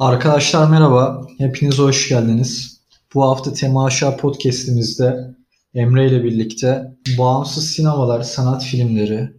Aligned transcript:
Arkadaşlar 0.00 0.70
merhaba, 0.70 1.26
hepiniz 1.38 1.78
hoş 1.78 2.08
geldiniz. 2.08 2.80
Bu 3.14 3.22
hafta 3.22 3.52
Temaşa 3.52 4.16
podcastimizde 4.16 5.34
Emre 5.74 6.08
ile 6.08 6.24
birlikte 6.24 6.96
bağımsız 7.18 7.70
sinemalar, 7.70 8.22
sanat 8.22 8.64
filmleri, 8.64 9.32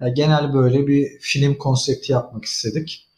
yani 0.00 0.14
genel 0.14 0.54
böyle 0.54 0.86
bir 0.86 1.08
film 1.20 1.54
konsepti 1.54 2.12
yapmak 2.12 2.44
istedik. 2.44 3.08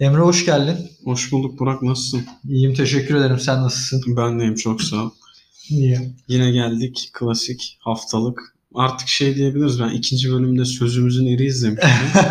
Emre 0.00 0.20
hoş 0.20 0.46
geldin. 0.46 0.76
Hoş 1.04 1.32
bulduk 1.32 1.58
Burak 1.58 1.82
nasılsın? 1.82 2.26
İyiyim 2.48 2.74
teşekkür 2.74 3.14
ederim. 3.14 3.38
Sen 3.40 3.62
nasılsın? 3.62 4.16
Ben 4.16 4.40
deyim 4.40 4.54
çok 4.54 4.82
sağ 4.82 5.04
ol. 5.04 5.10
İyi. 5.70 5.98
Yine 6.28 6.50
geldik 6.50 7.10
klasik 7.12 7.78
haftalık. 7.80 8.57
Artık 8.74 9.08
şey 9.08 9.34
diyebiliriz 9.34 9.80
ben 9.80 9.88
ikinci 9.88 10.32
bölümde 10.32 10.64
sözümüzün 10.64 11.26
eri 11.26 11.46
izlemiştim. 11.46 11.90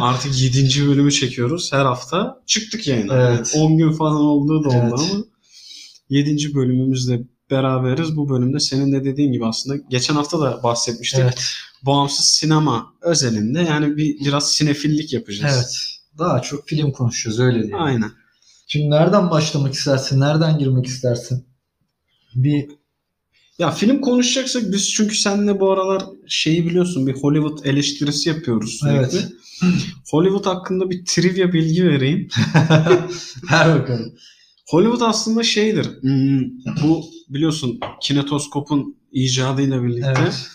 Artık 0.00 0.40
yedinci 0.42 0.88
bölümü 0.88 1.12
çekiyoruz. 1.12 1.72
Her 1.72 1.84
hafta 1.84 2.42
çıktık 2.46 2.86
yayına. 2.86 3.14
Evet. 3.14 3.52
Yani 3.54 3.64
10 3.64 3.76
gün 3.78 3.92
falan 3.92 4.20
olduğu 4.20 4.64
da 4.64 4.68
oldu 4.68 4.76
Evet. 4.82 4.92
ama 5.12 5.24
yedinci 6.10 6.54
bölümümüzle 6.54 7.20
beraberiz. 7.50 8.16
Bu 8.16 8.28
bölümde 8.28 8.60
senin 8.60 8.92
de 8.92 9.04
dediğin 9.04 9.32
gibi 9.32 9.46
aslında 9.46 9.76
geçen 9.90 10.14
hafta 10.14 10.40
da 10.40 10.62
bahsetmiştik. 10.62 11.20
evet. 11.20 11.42
Bağımsız 11.82 12.26
sinema 12.26 12.86
özelinde 13.02 13.60
yani 13.60 13.96
bir 13.96 14.20
biraz 14.20 14.52
sinefillik 14.52 15.12
yapacağız. 15.12 15.54
Evet. 15.56 15.76
Daha 16.18 16.42
çok 16.42 16.68
film 16.68 16.92
konuşuyoruz 16.92 17.40
öyle 17.40 17.58
diyelim. 17.58 17.80
Aynen. 17.80 18.10
Şimdi 18.66 18.90
nereden 18.90 19.30
başlamak 19.30 19.74
istersin? 19.74 20.20
Nereden 20.20 20.58
girmek 20.58 20.86
istersin? 20.86 21.46
Bir 22.34 22.68
Ya 23.58 23.70
film 23.70 24.00
konuşacaksak 24.00 24.72
biz 24.72 24.90
çünkü 24.90 25.14
seninle 25.14 25.60
bu 25.60 25.72
aralar 25.72 26.02
şeyi 26.26 26.66
biliyorsun 26.66 27.06
bir 27.06 27.14
Hollywood 27.14 27.64
eleştirisi 27.64 28.28
yapıyoruz 28.28 28.78
sürekli. 28.80 29.18
Evet. 29.18 29.32
Hollywood 30.10 30.46
hakkında 30.46 30.90
bir 30.90 31.04
trivia 31.04 31.52
bilgi 31.52 31.84
vereyim. 31.84 32.28
ver 33.52 33.80
bakalım. 33.80 34.14
Hollywood 34.68 35.00
aslında 35.00 35.42
şeydir. 35.42 35.86
hmm, 36.00 36.40
Bu 36.82 37.04
biliyorsun 37.28 37.80
kinetoskopun 38.02 38.96
icadıyla 39.12 39.82
birlikte 39.82 40.14
Evet. 40.18 40.46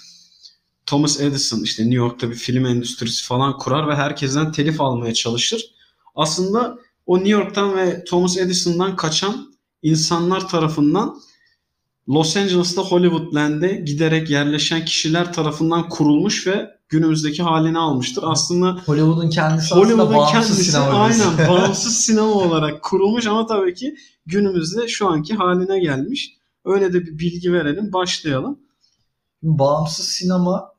Thomas 0.86 1.20
Edison 1.20 1.64
işte 1.64 1.84
New 1.84 1.95
York'ta 1.98 2.30
bir 2.30 2.36
film 2.36 2.66
endüstrisi 2.66 3.23
falan 3.23 3.58
kurar 3.58 3.88
ve 3.88 3.95
herkesten 3.95 4.52
telif 4.52 4.82
almaya 4.82 5.14
çalışır. 5.14 5.66
Aslında 6.16 6.78
o 7.06 7.17
New 7.17 7.32
York'tan 7.32 7.78
ve 7.78 8.04
Thomas 8.04 8.38
Edison'dan 8.38 8.95
kaçan 8.95 9.54
insanlar 9.82 10.48
tarafından 10.48 11.16
Los 12.09 12.38
Angeles'ta 12.38 12.82
Hollywoodland'e 12.82 13.76
giderek 13.76 14.30
yerleşen 14.30 14.86
kişiler 14.86 15.34
tarafından 15.34 15.90
kurulmuş 15.90 16.48
ve 16.48 16.78
günümüzdeki 16.90 17.44
halini 17.44 17.78
almıştır. 17.78 18.23
Aslında 18.28 18.82
Hollywood'un 18.86 19.30
kendisi 19.30 19.66
aslında 19.66 19.86
Hollywood'un 19.86 20.14
bağımsız 20.14 20.34
kendisi 20.34 20.72
sinema 20.72 20.88
aynen 20.88 21.50
bağımsız 21.50 21.95
sinema 22.06 22.34
olarak 22.34 22.84
kurulmuş 22.84 23.28
ama 23.28 23.45
tabii 23.45 23.73
ki 23.73 23.95
günümüzde 24.26 24.88
şu 24.88 25.08
anki 25.08 25.34
haline 25.34 25.80
gelmiş. 25.80 26.34
Öyle 26.66 26.94
de 26.94 27.02
bir 27.06 27.20
bilgi 27.20 27.54
verelim, 27.54 27.94
başlayalım. 27.94 28.60
bağımsız 29.44 30.06
sinema 30.06 30.73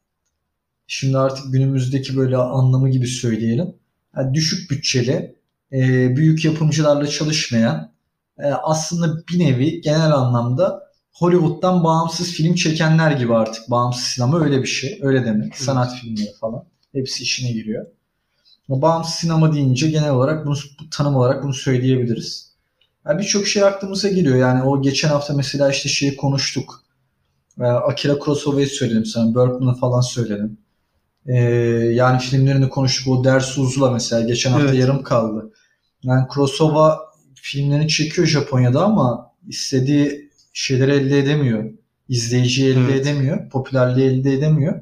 şimdi 0.86 1.18
artık 1.18 1.52
günümüzdeki 1.52 2.16
böyle 2.16 2.36
anlamı 2.36 2.90
gibi 2.90 3.06
söyleyelim. 3.06 3.74
Yani 4.16 4.34
düşük 4.34 4.70
bütçeli, 4.70 5.36
e, 5.72 6.16
büyük 6.16 6.44
yapımcılarla 6.44 7.06
çalışmayan 7.06 7.92
e, 8.38 8.46
aslında 8.46 9.22
bir 9.28 9.38
nevi 9.38 9.80
genel 9.80 10.12
anlamda 10.12 10.83
Hollywood'dan 11.14 11.84
bağımsız 11.84 12.32
film 12.32 12.54
çekenler 12.54 13.10
gibi 13.10 13.34
artık 13.34 13.70
bağımsız 13.70 14.02
sinema 14.02 14.44
öyle 14.44 14.62
bir 14.62 14.66
şey. 14.66 14.98
Öyle 15.02 15.24
demek. 15.24 15.56
Sanat 15.56 15.94
filmleri 15.94 16.32
falan. 16.40 16.64
Hepsi 16.92 17.22
işine 17.22 17.52
giriyor. 17.52 17.86
Ama 18.68 18.82
bağımsız 18.82 19.14
sinema 19.14 19.52
deyince 19.54 19.90
genel 19.90 20.10
olarak 20.10 20.46
bunu 20.46 20.54
bu 20.80 20.90
tanım 20.90 21.16
olarak 21.16 21.42
bunu 21.42 21.54
söyleyebiliriz. 21.54 22.54
Yani 23.06 23.18
Birçok 23.18 23.46
şey 23.46 23.64
aklımıza 23.64 24.08
geliyor. 24.08 24.36
Yani 24.36 24.62
o 24.62 24.82
geçen 24.82 25.08
hafta 25.08 25.34
mesela 25.34 25.70
işte 25.70 25.88
şeyi 25.88 26.16
konuştuk. 26.16 26.84
Ee, 27.60 27.64
Akira 27.64 28.18
Kurosawa'yı 28.18 28.66
söyledim 28.66 29.04
sana. 29.04 29.34
Bergman'ı 29.34 29.74
falan 29.74 30.00
söyledim. 30.00 30.58
Ee, 31.26 31.34
yani 31.94 32.18
filmlerini 32.18 32.68
konuştuk. 32.68 33.08
O 33.08 33.24
Ders 33.24 33.58
Uzula 33.58 33.90
mesela 33.90 34.22
geçen 34.22 34.50
hafta 34.50 34.68
Evet. 34.68 34.80
yarım 34.80 35.02
kaldı. 35.02 35.52
Yani 36.02 36.28
Kurosawa 36.28 37.00
filmlerini 37.34 37.88
çekiyor 37.88 38.26
Japonya'da 38.26 38.84
ama 38.84 39.30
istediği 39.48 40.30
şeyleri 40.54 40.90
elde 40.92 41.18
edemiyor. 41.18 41.70
İzleyiciyi 42.08 42.70
elde 42.72 42.80
Evet. 42.92 43.00
edemiyor. 43.00 43.50
Popülerliği 43.50 44.10
elde 44.10 44.32
edemiyor. 44.32 44.80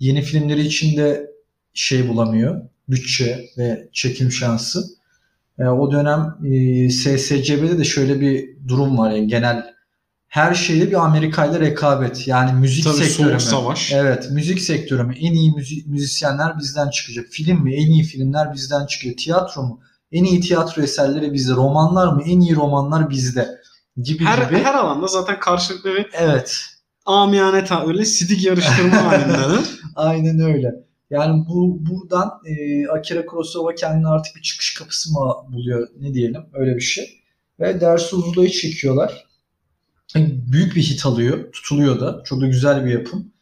Yeni 0.00 0.22
filmleri 0.22 0.62
için 0.66 0.96
de 0.96 1.30
şey 1.74 2.08
bulamıyor. 2.08 2.62
Bütçe 2.88 3.44
ve 3.58 3.88
çekim 3.92 4.32
şansı. 4.32 4.84
E, 5.58 5.64
o 5.64 5.92
dönem 5.92 6.36
e, 6.52 6.90
SSCB'de 6.90 7.78
de 7.78 7.84
şöyle 7.84 8.20
bir 8.20 8.48
durum 8.68 8.98
var. 8.98 9.10
Yani 9.10 9.26
genel 9.26 9.72
her 10.28 10.54
şeyde 10.54 10.88
bir 10.90 11.04
Amerika 11.04 11.46
ile 11.46 11.60
rekabet. 11.60 12.28
Yani 12.28 12.60
müzik 12.60 12.84
Tabii 12.84 12.94
sektörü 12.96 13.34
mü? 13.34 13.40
soğuk 13.40 13.62
savaş. 13.62 13.92
Evet, 13.92 14.28
müzik 14.30 14.60
sektörü 14.60 15.02
mü? 15.02 15.14
En 15.18 15.32
iyi 15.32 15.50
müzi- 15.50 15.88
müzisyenler 15.88 16.58
bizden 16.58 16.90
çıkacak. 16.90 17.26
Film 17.30 17.62
mi? 17.64 17.74
En 17.74 17.90
iyi 17.90 18.02
filmler 18.02 18.54
bizden 18.54 18.86
çıkıyor. 18.86 19.16
Tiyatro 19.16 19.62
mu? 19.62 19.80
En 20.12 20.24
iyi 20.24 20.40
tiyatro 20.40 20.82
eserleri 20.82 21.32
bizde. 21.32 21.52
Romanlar 21.52 22.12
mı? 22.12 22.22
En 22.26 22.40
iyi 22.40 22.54
romanlar 22.56 23.10
bizde. 23.10 23.48
Gibi 23.96 24.24
Her, 24.24 24.46
gibi. 24.48 24.58
her 24.58 24.74
alanda 24.74 25.06
zaten 25.06 25.40
karşılıklı 25.40 25.94
bir 25.94 26.06
Evet. 26.12 26.60
amiyane 27.06 27.64
öyle 27.86 28.04
sidik 28.04 28.44
yarıştırma 28.44 28.96
halinde. 29.04 29.60
Aynen 29.96 30.38
öyle. 30.40 30.70
Yani 31.10 31.44
bu 31.48 31.78
buradan 31.86 32.30
e, 32.46 32.86
Akira 32.88 33.26
Kurosawa 33.26 33.74
kendine 33.74 34.08
artık 34.08 34.36
bir 34.36 34.42
çıkış 34.42 34.74
kapısı 34.74 35.12
mı 35.12 35.34
buluyor 35.52 35.88
ne 36.00 36.14
diyelim 36.14 36.42
öyle 36.52 36.76
bir 36.76 36.80
şey. 36.80 37.22
Ve 37.60 37.80
Ders 37.80 38.12
Uzula'yı 38.12 38.50
çekiyorlar. 38.50 39.26
Büyük 40.16 40.76
bir 40.76 40.82
hit 40.82 41.06
alıyor. 41.06 41.52
Tutuluyor 41.52 42.00
da. 42.00 42.22
Çok 42.24 42.40
da 42.40 42.46
güzel 42.46 42.84
bir 42.84 42.90
yapım. 42.90 43.32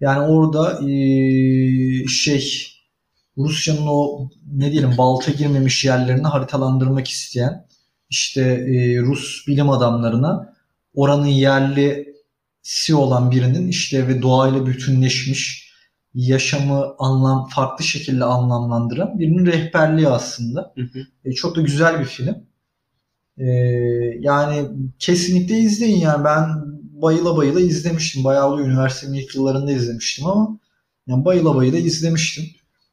Yani 0.00 0.20
orada 0.26 0.88
e, 0.90 2.06
şey 2.08 2.72
Rusya'nın 3.38 3.86
o 3.86 4.28
ne 4.52 4.72
diyelim 4.72 4.94
balta 4.98 5.32
girmemiş 5.32 5.84
yerlerini 5.84 6.26
haritalandırmak 6.26 7.08
isteyen 7.08 7.66
işte 8.10 8.40
e, 8.42 8.98
Rus 9.00 9.46
bilim 9.46 9.70
adamlarına 9.70 10.54
oranın 10.94 11.26
yerlisi 11.26 12.94
olan 12.94 13.30
birinin 13.30 13.68
işte 13.68 14.08
ve 14.08 14.22
doğayla 14.22 14.66
bütünleşmiş 14.66 15.66
yaşamı 16.14 16.94
anlam 16.98 17.48
farklı 17.48 17.84
şekilde 17.84 18.24
anlamlandıran 18.24 19.18
birinin 19.18 19.46
rehberliği 19.46 20.08
aslında. 20.08 20.72
Hı 20.74 20.82
hı. 20.82 21.06
E, 21.24 21.32
çok 21.32 21.56
da 21.56 21.60
güzel 21.60 22.00
bir 22.00 22.04
film. 22.04 22.36
E, 23.38 23.46
yani 24.20 24.68
kesinlikle 24.98 25.58
izleyin 25.58 26.00
yani 26.00 26.24
ben 26.24 26.48
bayıla 27.02 27.36
bayıla 27.36 27.60
izlemiştim. 27.60 28.24
Bayağı 28.24 28.60
üniversitenin 28.60 29.14
ilk 29.14 29.34
yıllarında 29.34 29.72
izlemiştim 29.72 30.26
ama 30.26 30.58
yani 31.06 31.24
bayıla 31.24 31.56
bayıla 31.56 31.78
izlemiştim. 31.78 32.44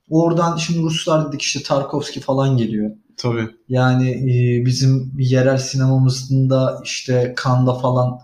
Oradan 0.09 0.57
şimdi 0.57 0.80
Ruslar 0.80 1.28
dedik 1.28 1.41
işte 1.41 1.63
Tarkovski 1.63 2.19
falan 2.19 2.57
geliyor. 2.57 2.91
Tabii. 3.18 3.47
Yani 3.69 4.09
e, 4.12 4.66
bizim 4.66 5.12
yerel 5.18 5.57
sinemamızın 5.57 6.50
da 6.50 6.81
işte 6.84 7.35
Cannes'da 7.44 7.74
falan 7.74 8.19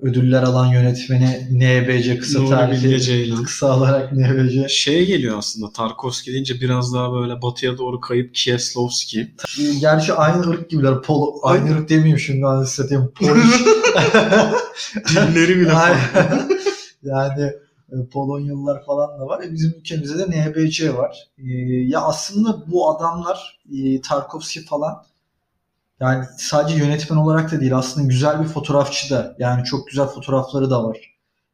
ödüller 0.00 0.42
alan 0.42 0.66
yönetmeni 0.66 1.48
NBC 1.50 2.18
kısa 2.18 2.46
tarihi 2.46 3.34
kısa 3.42 3.76
olarak 3.76 4.12
NBC. 4.12 4.66
Şeye 4.68 5.04
geliyor 5.04 5.38
aslında 5.38 5.72
Tarkovski 5.72 6.32
deyince 6.32 6.60
biraz 6.60 6.94
daha 6.94 7.12
böyle 7.12 7.42
batıya 7.42 7.78
doğru 7.78 8.00
kayıp 8.00 8.34
Kieslowski. 8.34 9.20
E, 9.60 9.74
Gerçi 9.80 10.12
aynı 10.12 10.50
ırk 10.50 10.70
gibiler. 10.70 11.02
Pol, 11.02 11.38
aynı 11.42 11.64
Aynen. 11.64 11.76
ırk 11.76 11.88
demeyeyim 11.88 12.18
şimdi 12.18 12.46
anasını 12.46 12.66
satayım. 12.84 13.12
Polish. 13.14 13.60
Dilleri 15.10 15.56
bile 15.60 15.70
farklı. 15.70 16.48
Yani 17.02 17.52
Polonyalılar 18.12 18.84
falan 18.84 19.20
da 19.20 19.26
var. 19.26 19.42
E, 19.42 19.52
bizim 19.52 19.74
ülkemizde 19.78 20.32
de 20.32 20.50
NBC 20.50 20.96
var. 20.96 21.28
E, 21.38 21.44
ya 21.86 22.00
aslında 22.00 22.70
bu 22.70 22.90
adamlar 22.90 23.60
e, 23.72 24.00
Tarkovski 24.00 24.64
falan 24.64 25.04
yani 26.00 26.24
sadece 26.38 26.78
yönetmen 26.78 27.16
olarak 27.16 27.52
da 27.52 27.60
değil 27.60 27.76
aslında 27.76 28.06
güzel 28.06 28.40
bir 28.42 28.48
fotoğrafçı 28.48 29.10
da. 29.10 29.36
Yani 29.38 29.64
çok 29.64 29.88
güzel 29.88 30.06
fotoğrafları 30.06 30.70
da 30.70 30.84
var. 30.84 30.98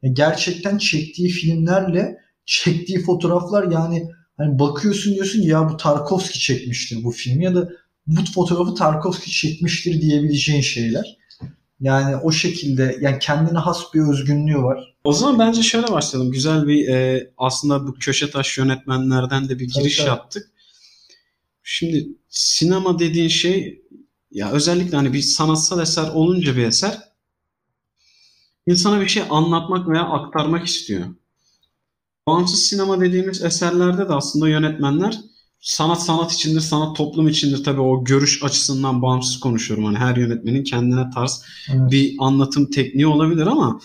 E, 0.03 0.09
gerçekten 0.09 0.79
çektiği 0.79 1.29
filmlerle 1.29 2.19
çektiği 2.47 3.03
fotoğraflar 3.03 3.71
yani 3.73 4.11
hani 4.37 4.59
bakıyorsun 4.59 5.15
diyorsun 5.15 5.43
ya 5.43 5.69
bu 5.69 5.77
Tarkovski 5.77 6.41
çekmiştir 6.41 7.05
bu 7.05 7.11
filmi 7.11 7.45
ya 7.45 7.55
da 7.55 7.69
bu 8.07 8.21
fotoğrafı 8.35 8.75
Tarkovski 8.75 9.31
çekmiştir 9.31 10.01
diyebileceğin 10.01 10.61
şeyler. 10.61 11.17
Yani 11.81 12.17
o 12.17 12.33
şekilde 12.33 12.99
yani 13.01 13.19
kendine 13.19 13.59
has 13.59 13.95
bir 13.95 14.01
özgünlüğü 14.01 14.63
var. 14.63 14.94
O 15.05 15.13
zaman 15.13 15.39
bence 15.39 15.63
şöyle 15.63 15.89
başlayalım. 15.89 16.33
Güzel 16.33 16.67
bir 16.67 16.89
e, 16.89 17.31
aslında 17.39 17.87
bu 17.87 17.95
köşe 17.95 18.31
taş 18.31 18.59
yönetmenlerden 18.59 19.49
de 19.49 19.59
bir 19.59 19.73
Tabii, 19.73 19.83
giriş 19.83 19.97
tabii. 19.97 20.09
yaptık. 20.09 20.51
Şimdi 21.63 22.09
sinema 22.29 22.99
dediğin 22.99 23.29
şey 23.29 23.83
ya 24.31 24.51
özellikle 24.53 24.97
hani 24.97 25.13
bir 25.13 25.23
sanatsal 25.23 25.81
eser 25.83 26.09
olunca 26.15 26.57
bir 26.57 26.65
eser 26.65 26.99
insana 28.67 29.01
bir 29.01 29.09
şey 29.09 29.23
anlatmak 29.31 29.89
veya 29.89 30.03
aktarmak 30.03 30.67
istiyor. 30.67 31.07
Bağımsız 32.27 32.61
sinema 32.63 33.01
dediğimiz 33.01 33.43
eserlerde 33.43 34.09
de 34.09 34.13
aslında 34.13 34.49
yönetmenler 34.49 35.21
sanat 35.61 36.03
sanat 36.03 36.33
içindir, 36.33 36.61
sanat 36.61 36.97
toplum 36.97 37.29
içindir. 37.29 37.65
Tabii 37.65 37.81
o 37.81 38.05
görüş 38.05 38.43
açısından 38.43 39.03
bağımsız 39.03 39.41
konuşuyorum. 39.41 39.85
Hani 39.85 39.99
her 39.99 40.17
yönetmenin 40.17 40.65
kendine 40.65 41.11
tarz 41.15 41.43
Evet. 41.73 41.91
bir 41.91 42.15
anlatım 42.19 42.71
tekniği 42.71 43.07
olabilir 43.07 43.47
ama 43.47 43.81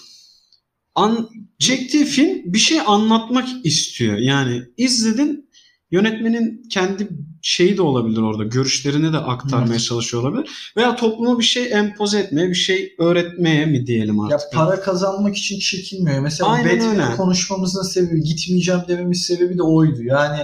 an, 1.00 1.30
çektiği 1.60 2.06
film 2.06 2.54
bir 2.54 2.60
şey 2.60 2.80
anlatmak 2.88 3.48
istiyor. 3.64 4.18
Yani 4.18 4.62
izledin 4.78 5.50
yönetmenin 5.92 6.64
kendi 6.72 7.08
şeyi 7.42 7.78
de 7.78 7.82
olabilir 7.82 8.22
orada. 8.22 8.44
Görüşlerini 8.44 9.14
de 9.14 9.18
aktarmaya 9.18 9.72
Evet. 9.72 9.82
çalışıyor 9.84 10.24
olabilir. 10.24 10.74
Veya 10.78 10.96
topluma 10.96 11.40
bir 11.40 11.44
şey 11.44 11.72
empoze 11.74 12.20
etmeye, 12.20 12.50
bir 12.50 12.56
şey 12.56 12.96
öğretmeye 13.00 13.66
mi 13.66 13.88
diyelim 13.88 14.16
Ya 14.30 14.36
artık. 14.36 14.54
para 14.54 14.82
kazanmak 14.82 15.38
için 15.38 15.60
çekinmiyor. 15.60 16.20
Mesela 16.20 16.50
öyle. 16.58 17.16
konuşmamızın 17.16 17.84
sebebi, 17.84 18.22
gitmeyeceğim 18.22 18.82
dememin 18.88 19.14
sebebi 19.14 19.58
de 19.58 19.64
oydu. 19.64 20.04
Yani 20.04 20.38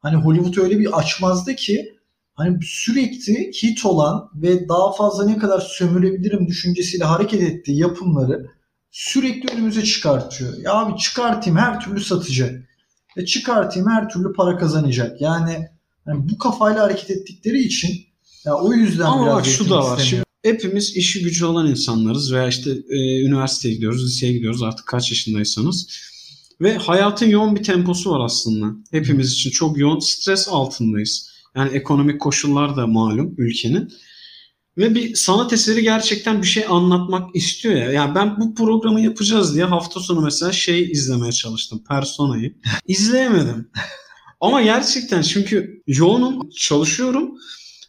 hani 0.00 0.16
Hollywood 0.16 0.56
öyle 0.64 0.78
bir 0.78 0.98
açmazdı 0.98 1.54
ki 1.54 1.92
hani 2.34 2.58
sürekli 2.62 3.50
hit 3.62 3.84
olan 3.86 4.30
ve 4.34 4.68
daha 4.68 4.92
fazla 4.92 5.24
ne 5.26 5.38
kadar 5.38 5.60
sömürebilirim 5.60 6.46
düşüncesiyle 6.46 7.04
hareket 7.04 7.42
ettiği 7.42 7.78
yapımları 7.78 8.46
sürekli 8.90 9.54
önümüze 9.54 9.84
çıkartıyor. 9.84 10.58
Ya 10.58 10.74
abi 10.74 10.98
çıkartayım 10.98 11.58
her 11.58 11.80
türlü 11.80 12.00
satacak. 12.00 12.70
E 13.16 13.24
çıkartayım 13.24 13.88
her 13.88 14.08
türlü 14.08 14.32
para 14.32 14.58
kazanacak. 14.58 15.20
Yani, 15.20 15.68
hani 16.04 16.28
bu 16.28 16.38
kafayla 16.38 16.82
hareket 16.82 17.10
ettikleri 17.10 17.62
için 17.62 18.06
ya 18.44 18.54
o 18.54 18.72
yüzden 18.72 19.04
Ama 19.04 19.24
biraz 19.24 19.36
bak 19.36 19.46
şu 19.46 19.70
da 19.70 19.78
var. 19.78 19.96
Şimdi 19.96 20.04
istemiyor. 20.04 20.26
hepimiz 20.42 20.96
işi 20.96 21.22
gücü 21.22 21.44
olan 21.44 21.66
insanlarız 21.66 22.32
veya 22.32 22.48
işte 22.48 22.70
e, 22.90 23.22
üniversiteye 23.22 23.74
gidiyoruz, 23.74 24.04
liseye 24.06 24.32
gidiyoruz 24.32 24.62
artık 24.62 24.86
kaç 24.86 25.10
yaşındaysanız. 25.10 25.88
Ve 26.60 26.76
hayatın 26.76 27.26
yoğun 27.26 27.56
bir 27.56 27.62
temposu 27.62 28.10
var 28.10 28.24
aslında. 28.24 28.66
Hepimiz 28.90 29.32
için 29.32 29.50
çok 29.50 29.78
yoğun 29.78 29.98
stres 29.98 30.48
altındayız. 30.48 31.30
Yani 31.56 31.76
ekonomik 31.76 32.20
koşullar 32.20 32.76
da 32.76 32.86
malum 32.86 33.34
ülkenin. 33.38 33.92
Ve 34.78 34.94
bir 34.94 35.14
sanat 35.14 35.52
eseri 35.52 35.82
gerçekten 35.82 36.42
bir 36.42 36.46
şey 36.46 36.64
anlatmak 36.68 37.36
istiyor 37.36 37.74
ya. 37.74 37.92
Yani 37.92 38.14
ben 38.14 38.40
bu 38.40 38.54
programı 38.54 39.00
yapacağız 39.00 39.54
diye 39.54 39.64
hafta 39.64 40.00
sonu 40.00 40.20
mesela 40.20 40.52
şey 40.52 40.90
izlemeye 40.90 41.32
çalıştım. 41.32 41.82
Persona'yı. 41.88 42.54
İzleyemedim. 42.86 43.70
Ama 44.40 44.62
gerçekten 44.62 45.22
çünkü 45.22 45.82
yoğunum, 45.86 46.50
çalışıyorum. 46.50 47.30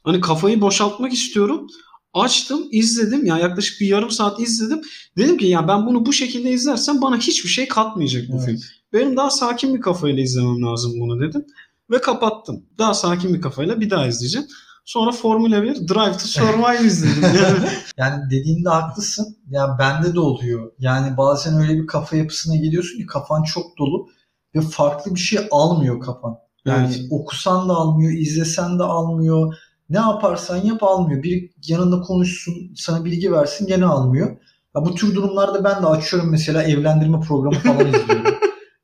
Hani 0.04 0.22
kafayı 0.22 0.62
boşaltmak 0.62 1.14
istiyorum. 1.14 1.68
Açtım, 2.14 2.68
izledim. 2.72 3.26
Ya 3.26 3.38
yaklaşık 3.38 3.82
bir 3.82 3.88
yarım 3.88 4.12
saat 4.12 4.40
izledim. 4.40 4.82
Dedim 5.18 5.38
ki 5.38 5.46
ya 5.46 5.68
ben 5.68 5.86
bunu 5.86 6.06
bu 6.06 6.14
şekilde 6.14 6.52
izlersem 6.52 7.02
bana 7.02 7.18
hiçbir 7.18 7.50
şey 7.50 7.68
katmayacak 7.68 8.24
bu 8.30 8.36
Evet. 8.36 8.46
film. 8.46 8.60
Benim 8.94 9.18
daha 9.18 9.30
sakin 9.30 9.76
bir 9.76 9.82
kafayla 9.82 10.24
izlemem 10.24 10.62
lazım 10.64 10.94
bunu 11.00 11.22
dedim. 11.22 11.46
Ve 11.92 12.02
kapattım. 12.02 12.66
Daha 12.78 12.94
sakin 12.94 13.34
bir 13.34 13.42
kafayla 13.42 13.82
bir 13.82 13.90
daha 13.90 14.08
izleyeceğim. 14.08 14.48
Sonra 14.86 15.12
Formula 15.12 15.64
1 15.64 15.76
Drive 15.76 16.12
to 16.12 16.20
Survive 16.20 16.88
izledim. 16.88 17.24
Yani 17.42 17.68
Yani 17.98 18.30
dediğinde 18.30 18.70
haklısın. 18.70 19.38
Ya 19.50 19.76
bende 19.80 20.14
de 20.16 20.20
oluyor. 20.20 20.72
Yani 20.80 21.18
bazen 21.18 21.62
öyle 21.62 21.74
bir 21.82 21.88
kafa 21.88 22.16
yapısına 22.16 22.56
geliyorsun 22.56 22.98
ki 22.98 23.06
kafan 23.06 23.44
çok 23.44 23.78
dolu 23.78 24.08
ve 24.56 24.62
farklı 24.62 25.16
bir 25.16 25.20
şey 25.20 25.48
almıyor 25.52 26.00
kafan. 26.00 26.38
Yani 26.66 26.88
Evet. 26.88 27.02
okusan 27.12 27.70
da 27.70 27.74
almıyor, 27.74 28.12
izlesen 28.12 28.80
de 28.80 28.84
almıyor. 28.84 29.54
Ne 29.90 29.98
yaparsan 29.98 30.58
yap 30.58 30.84
almıyor. 30.84 31.24
Bir 31.24 31.50
yanında 31.68 32.02
konuşsun, 32.02 32.54
sana 32.76 33.06
bilgi 33.06 33.32
versin 33.32 33.68
gene 33.68 33.86
almıyor. 33.86 34.30
Ya 34.76 34.86
bu 34.86 34.96
tür 34.96 35.16
durumlarda 35.16 35.64
ben 35.64 35.84
de 35.84 35.88
açıyorum 35.88 36.32
mesela 36.32 36.64
evlendirme 36.64 37.20
programı 37.20 37.56
falan 37.56 37.88
izliyorum. 37.94 38.36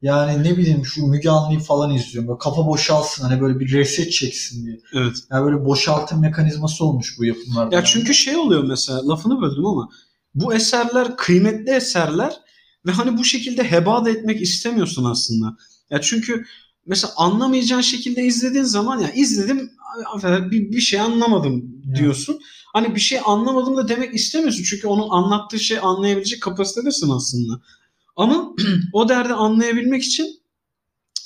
Yani 0.01 0.43
ne 0.43 0.57
bileyim 0.57 0.85
şu 0.85 1.07
Müge 1.07 1.29
Anlı'yı 1.29 1.59
falan 1.59 1.95
izliyorum. 1.95 2.27
Böyle 2.27 2.37
kafa 2.37 2.67
boşalsın 2.67 3.23
hani 3.23 3.41
böyle 3.41 3.59
bir 3.59 3.71
reset 3.71 4.11
çeksin 4.11 4.65
diye. 4.65 4.79
evet. 4.93 5.15
Yani 5.31 5.45
böyle 5.45 5.65
boşaltım 5.65 6.21
mekanizması 6.21 6.85
olmuş 6.85 7.15
bu 7.19 7.25
yapımlarda. 7.25 7.75
Ya 7.75 7.83
çünkü 7.83 8.13
şey 8.13 8.35
oluyor 8.35 8.63
mesela 8.63 9.07
lafını 9.07 9.41
böldüm 9.41 9.65
ama 9.65 9.89
bu 10.35 10.53
eserler 10.53 11.17
kıymetli 11.17 11.71
eserler 11.71 12.33
ve 12.85 12.91
hani 12.91 13.17
bu 13.17 13.23
şekilde 13.23 13.71
heba 13.71 14.05
da 14.05 14.09
etmek 14.09 14.41
istemiyorsun 14.41 15.03
aslında. 15.03 15.57
Ya 15.89 16.01
çünkü 16.01 16.45
mesela 16.85 17.13
anlamayacağın 17.17 17.81
şekilde 17.81 18.23
izlediğin 18.23 18.63
zaman 18.63 18.99
ya 18.99 19.11
izledim 19.11 19.71
bir, 20.51 20.71
bir 20.71 20.81
şey 20.81 20.99
anlamadım 20.99 21.83
diyorsun. 21.95 22.39
Hani 22.73 22.95
bir 22.95 22.99
şey 22.99 23.19
anlamadım 23.25 23.77
da 23.77 23.87
demek 23.87 24.13
istemiyorsun. 24.13 24.63
Çünkü 24.63 24.87
onun 24.87 25.09
anlattığı 25.09 25.59
şey 25.59 25.79
anlayabilecek 25.81 26.41
kapasitedesin 26.41 27.09
aslında. 27.09 27.61
Ama 28.17 28.53
o 28.93 29.09
derdi 29.09 29.33
anlayabilmek 29.33 30.03
için 30.03 30.27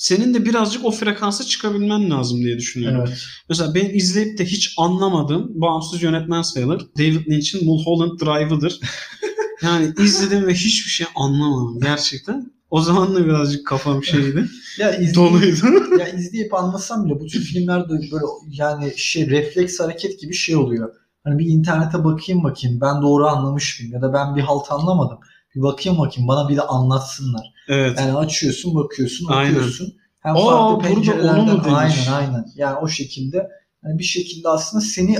senin 0.01 0.33
de 0.33 0.45
birazcık 0.45 0.85
o 0.85 0.91
frekansa 0.91 1.43
çıkabilmen 1.43 2.09
lazım 2.09 2.38
diye 2.38 2.57
düşünüyorum. 2.57 3.03
Evet. 3.07 3.23
Mesela 3.49 3.75
ben 3.75 3.89
izleyip 3.89 4.38
de 4.38 4.45
hiç 4.45 4.73
anlamadığım 4.77 5.61
bağımsız 5.61 6.03
yönetmen 6.03 6.41
sayılır. 6.41 6.88
David 6.97 7.27
Lynch'in 7.27 7.65
Mulholland 7.65 8.19
Drive'ıdır. 8.19 8.79
yani 9.61 9.93
izledim 9.99 10.47
ve 10.47 10.53
hiçbir 10.53 10.89
şey 10.89 11.07
anlamadım 11.15 11.79
gerçekten. 11.81 12.51
O 12.69 12.81
zaman 12.81 13.15
da 13.15 13.25
birazcık 13.25 13.67
kafam 13.67 14.03
şeydi. 14.03 14.45
Ya 14.79 14.91
izleyip, 14.95 15.15
doluydu. 15.15 15.65
ya 15.99 16.07
izleyip 16.07 16.53
anlasam 16.53 17.05
bile 17.05 17.19
bu 17.19 17.25
tür 17.25 17.39
filmlerde 17.39 17.93
böyle 17.93 18.25
yani 18.49 18.93
şey 18.97 19.29
refleks 19.29 19.79
hareket 19.79 20.19
gibi 20.19 20.33
şey 20.33 20.55
oluyor. 20.55 20.95
Hani 21.23 21.39
bir 21.39 21.45
internete 21.45 22.03
bakayım 22.03 22.43
bakayım 22.43 22.81
ben 22.81 23.01
doğru 23.01 23.27
anlamış 23.27 23.79
mıyım 23.79 23.93
ya 23.93 24.01
da 24.01 24.13
ben 24.13 24.35
bir 24.35 24.41
halt 24.41 24.71
anlamadım. 24.71 25.17
Bir 25.56 25.62
bakayım 25.62 26.00
bakayım 26.00 26.27
bana 26.27 26.50
bir 26.50 26.56
de 26.57 26.62
anlatsınlar. 26.62 27.53
evet. 27.68 28.00
Yani 28.00 28.18
açıyorsun 28.18 28.75
bakıyorsun 28.75 29.27
Aynen. 29.30 29.51
okuyorsun. 29.51 29.94
Hem 30.19 30.36
Aa, 30.36 30.39
farklı 30.80 31.13
onu 31.24 31.44
mu 31.44 31.63
demiş? 31.63 31.68
aynen 31.75 32.12
aynen. 32.12 32.45
Yani 32.56 32.77
o 32.77 32.88
şekilde 32.88 33.48
hani 33.83 34.00
bir 34.00 34.03
şekilde 34.03 34.50
aslında 34.50 34.83
seni 34.83 35.18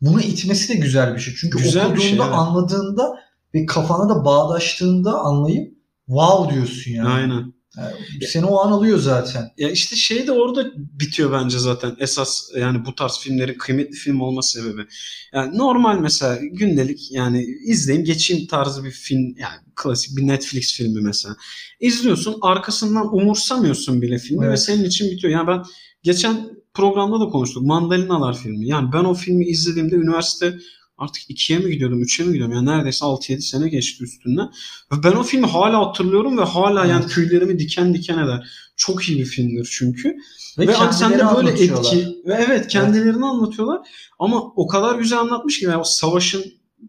buna 0.00 0.22
itmesi 0.22 0.68
de 0.68 0.74
güzel 0.74 1.14
bir 1.14 1.20
şey. 1.20 1.34
Çünkü 1.40 1.58
Güzel 1.58 1.82
bir 1.84 1.88
okuduğunda 1.88 2.02
şey, 2.02 2.12
evet. 2.12 2.34
anladığında 2.34 3.14
ve 3.54 3.66
kafana 3.66 4.08
da 4.08 4.24
bağdaştığında 4.24 5.18
anlayıp 5.20 5.74
wow 6.06 6.54
diyorsun 6.54 6.90
yani. 6.90 7.08
Aynen. 7.08 7.53
Yani 7.76 7.92
seni 8.28 8.44
o 8.46 8.58
an 8.58 8.72
alıyor 8.72 8.98
zaten. 8.98 9.50
Ya 9.58 9.70
işte 9.70 9.96
şey 9.96 10.26
de 10.26 10.32
orada 10.32 10.72
bitiyor 10.76 11.32
bence 11.32 11.58
zaten 11.58 11.96
esas 11.98 12.48
yani 12.56 12.84
bu 12.86 12.94
tarz 12.94 13.18
filmlerin 13.18 13.58
kıymetli 13.58 13.96
film 13.96 14.20
olma 14.20 14.42
sebebi. 14.42 14.86
Yani 15.32 15.58
normal 15.58 15.98
mesela 15.98 16.38
gündelik 16.52 17.12
yani 17.12 17.44
izleyeyim 17.66 18.06
geçeyim 18.06 18.46
tarzı 18.46 18.84
bir 18.84 18.90
film 18.90 19.34
yani 19.36 19.56
klasik 19.76 20.16
bir 20.16 20.26
Netflix 20.26 20.74
filmi 20.74 21.00
mesela. 21.00 21.36
İzliyorsun 21.80 22.36
arkasından 22.42 23.14
umursamıyorsun 23.14 24.02
bile 24.02 24.18
filmi 24.18 24.42
ve 24.42 24.46
Evet. 24.46 24.60
senin 24.60 24.84
için 24.84 25.10
bitiyor. 25.10 25.32
Yani 25.32 25.46
ben 25.46 25.62
geçen 26.02 26.50
programda 26.74 27.20
da 27.20 27.24
konuştuk 27.24 27.62
Mandalinalar 27.62 28.38
filmi. 28.38 28.68
Yani 28.68 28.92
ben 28.92 29.04
o 29.04 29.14
filmi 29.14 29.46
izlediğimde 29.46 29.94
üniversite 29.94 30.54
artık 30.98 31.30
ikiye 31.30 31.58
mi 31.58 31.70
gidiyordum, 31.70 32.02
üçe 32.02 32.24
mi 32.24 32.32
gidiyordum? 32.32 32.54
Yani 32.56 32.66
neredeyse 32.66 33.04
6-7 33.04 33.40
sene 33.40 33.68
geçti 33.68 34.04
üstünden. 34.04 34.46
Ve 34.92 35.02
ben 35.02 35.12
o 35.12 35.22
filmi 35.22 35.46
hala 35.46 35.86
hatırlıyorum 35.86 36.38
ve 36.38 36.42
hala 36.42 36.86
yani 36.86 37.02
Evet. 37.02 37.14
tüylerimi 37.14 37.58
diken 37.58 37.94
diken 37.94 38.18
eder. 38.18 38.48
Çok 38.76 39.08
iyi 39.08 39.18
bir 39.18 39.24
filmdir 39.24 39.68
çünkü. 39.78 40.16
Ve, 40.58 40.68
Ve, 40.68 40.92
sende 40.92 41.36
böyle 41.36 41.50
etki 41.50 42.16
ve 42.26 42.44
evet 42.48 42.68
kendilerini 42.68 43.24
anlatıyorlar 43.26 43.80
ama 44.18 44.42
o 44.42 44.66
kadar 44.66 44.98
güzel 44.98 45.18
anlatmış 45.18 45.58
ki 45.58 45.64
yani 45.64 45.76
o 45.76 45.84
savaşın 45.84 46.44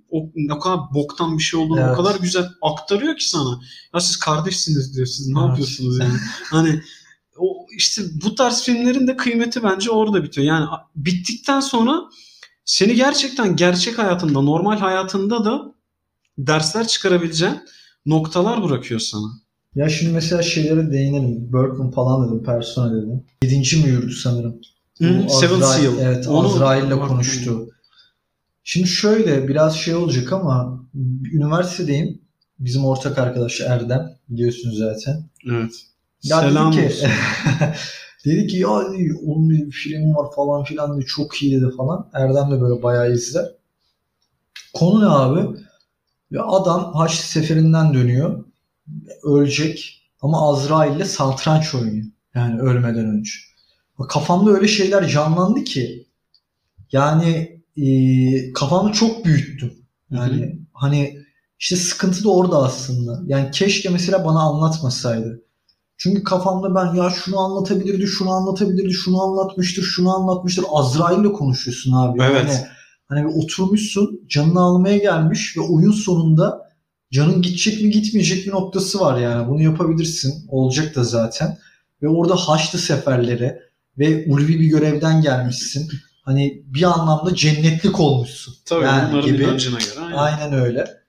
o 0.09 0.29
ne 0.35 0.59
kadar 0.59 0.79
boktan 0.93 1.37
bir 1.37 1.43
şey 1.43 1.59
olduğunu 1.59 1.79
Evet. 1.79 1.93
o 1.93 1.95
kadar 1.95 2.19
güzel 2.19 2.49
aktarıyor 2.61 3.17
ki 3.17 3.29
sana. 3.29 3.59
Ya 3.93 3.99
siz 3.99 4.17
kardeşsiniz 4.17 4.95
diyor. 4.95 5.07
Siz 5.07 5.27
ne 5.27 5.39
Evet. 5.39 5.49
yapıyorsunuz 5.49 5.99
yani? 5.99 6.13
hani 6.43 6.81
o 7.37 7.65
işte 7.77 8.01
bu 8.23 8.35
tarz 8.35 8.61
filmlerin 8.63 9.07
de 9.07 9.17
kıymeti 9.17 9.63
bence 9.63 9.91
orada 9.91 10.23
bitiyor. 10.23 10.47
Yani 10.47 10.65
bittikten 10.95 11.59
sonra 11.59 12.01
seni 12.65 12.95
gerçekten 12.95 13.55
gerçek 13.55 13.97
hayatında, 13.97 14.41
normal 14.41 14.79
hayatında 14.79 15.45
da 15.45 15.73
dersler 16.37 16.87
çıkarabileceğin 16.87 17.59
noktalar 18.05 18.63
bırakıyor 18.63 18.99
sana. 18.99 19.27
Ya 19.75 19.89
şimdi 19.89 20.11
mesela 20.13 20.41
şeylere 20.41 20.91
değinelim. 20.91 21.53
Bergman 21.53 21.91
falan 21.91 22.27
dedim, 22.27 22.43
Persona 22.43 22.93
dedim. 22.93 23.23
Yedinci 23.43 23.77
mi 23.77 23.89
yürüdü 23.89 24.13
sanırım? 24.13 24.55
Bu 25.01 25.29
Seven 25.29 25.61
Seal. 25.61 25.97
Evet, 25.99 26.27
Onu- 26.27 26.47
Azrail'le 26.47 26.99
konuştu. 27.07 27.69
Şimdi 28.63 28.87
şöyle 28.87 29.47
biraz 29.47 29.75
şey 29.77 29.95
olacak 29.95 30.33
ama 30.33 30.85
üniversitedeyim. 31.33 32.21
Bizim 32.59 32.85
ortak 32.85 33.17
arkadaş 33.17 33.61
Erdem 33.61 34.17
biliyorsunuz 34.29 34.77
zaten. 34.77 35.29
Evet. 35.51 35.71
Ya 36.23 36.39
Selam 36.39 36.71
ki. 36.71 36.91
dedi 38.25 38.47
ki 38.47 38.57
ya 38.57 38.69
onun 39.25 39.49
bir 39.49 39.71
film 39.71 40.15
var 40.15 40.31
falan 40.35 40.63
filan 40.63 40.97
dedi, 40.97 41.05
çok 41.05 41.43
iyi 41.43 41.61
dedi 41.61 41.71
falan. 41.77 42.09
Erdem 42.13 42.51
de 42.51 42.61
böyle 42.61 42.83
bayağı 42.83 43.13
izler. 43.13 43.45
Konu 44.73 45.01
ne 45.01 45.09
abi? 45.09 45.59
Ya 46.31 46.45
adam 46.45 46.93
Haç 46.93 47.11
seferinden 47.11 47.93
dönüyor. 47.93 48.45
Ölecek 49.23 50.01
ama 50.21 50.49
Azrail'le 50.49 51.05
satranç 51.05 51.75
oynuyor. 51.75 52.05
Yani 52.35 52.61
ölmeden 52.61 53.05
önce. 53.05 53.31
Kafamda 54.09 54.51
öyle 54.51 54.67
şeyler 54.67 55.07
canlandı 55.07 55.63
ki 55.63 56.07
yani 56.91 57.61
e, 57.77 58.53
kafamı 58.53 58.91
çok 58.91 59.25
büyüttüm. 59.25 59.73
Yani 60.11 60.59
hani 60.73 61.17
işte 61.59 61.75
sıkıntı 61.75 62.23
da 62.23 62.29
orada 62.29 62.57
aslında. 62.57 63.21
Yani 63.25 63.51
keşke 63.51 63.89
mesela 63.89 64.25
bana 64.25 64.39
anlatmasaydı. 64.39 65.44
Çünkü 65.97 66.23
kafamda 66.23 66.75
ben 66.75 66.95
ya 66.95 67.09
şunu 67.09 67.39
anlatabilirdi, 67.39 68.07
şunu 68.07 68.31
anlatabilirdi, 68.31 68.93
şunu 68.93 69.21
anlatmıştır, 69.21 69.83
şunu 69.83 70.15
anlatmıştır. 70.15 70.65
Azrail'le 70.71 71.33
konuşuyorsun 71.33 71.91
abi. 71.91 72.19
Evet. 72.21 72.45
Yani, 72.49 72.59
hani 73.05 73.23
bir 73.23 73.43
oturmuşsun, 73.43 74.21
canını 74.27 74.59
almaya 74.59 74.97
gelmiş 74.97 75.57
ve 75.57 75.61
oyun 75.61 75.91
sonunda 75.91 76.69
canın 77.11 77.41
gidecek 77.41 77.81
mi 77.81 77.89
gitmeyecek 77.89 78.47
mi 78.47 78.53
noktası 78.53 78.99
var 78.99 79.19
yani. 79.19 79.49
Bunu 79.49 79.61
yapabilirsin. 79.61 80.33
Olacak 80.49 80.95
da 80.95 81.03
zaten. 81.03 81.57
Ve 82.01 82.07
orada 82.07 82.35
Haçlı 82.35 82.79
seferleri 82.79 83.59
ve 83.97 84.25
ulvi 84.27 84.59
bir 84.59 84.65
görevden 84.65 85.21
gelmişsin. 85.21 85.91
Hani 86.21 86.63
bir 86.65 86.83
anlamda 86.83 87.35
cennetlik 87.35 87.99
olmuşsun. 87.99 88.55
Tabii 88.65 88.85
Yani 88.85 89.09
onların 89.09 89.31
gibi. 89.31 89.43
inancına 89.43 89.79
göre. 89.79 89.99
Aynen. 89.99 90.17
Aynen 90.17 90.53
öyle. 90.53 91.04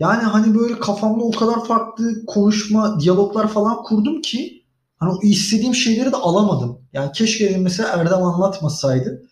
Yani 0.00 0.22
hani 0.22 0.54
böyle 0.54 0.78
kafamda 0.78 1.24
o 1.24 1.30
kadar 1.30 1.64
farklı 1.64 2.26
konuşma, 2.26 3.00
diyaloglar 3.00 3.48
falan 3.48 3.82
kurdum 3.82 4.22
ki 4.22 4.64
hani 4.96 5.18
istediğim 5.22 5.74
şeyleri 5.74 6.12
de 6.12 6.16
alamadım. 6.16 6.78
Yani 6.92 7.12
keşke 7.12 7.56
mesela 7.56 7.88
Erdem 7.88 8.22
anlatmasaydı, 8.22 9.22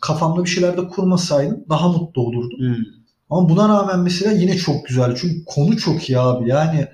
kafamda 0.00 0.44
bir 0.44 0.50
şeyler 0.50 0.76
de 0.76 0.88
kurmasaydım 0.88 1.64
daha 1.68 1.88
mutlu 1.88 2.22
olurdum. 2.22 2.58
Hmm. 2.58 2.84
Ama 3.30 3.48
buna 3.48 3.68
rağmen 3.68 4.00
mesela 4.00 4.32
yine 4.32 4.56
çok 4.56 4.86
güzel. 4.86 5.16
Çünkü 5.16 5.44
konu 5.46 5.76
çok 5.76 6.10
iyi 6.10 6.18
abi. 6.18 6.50
Yani 6.50 6.88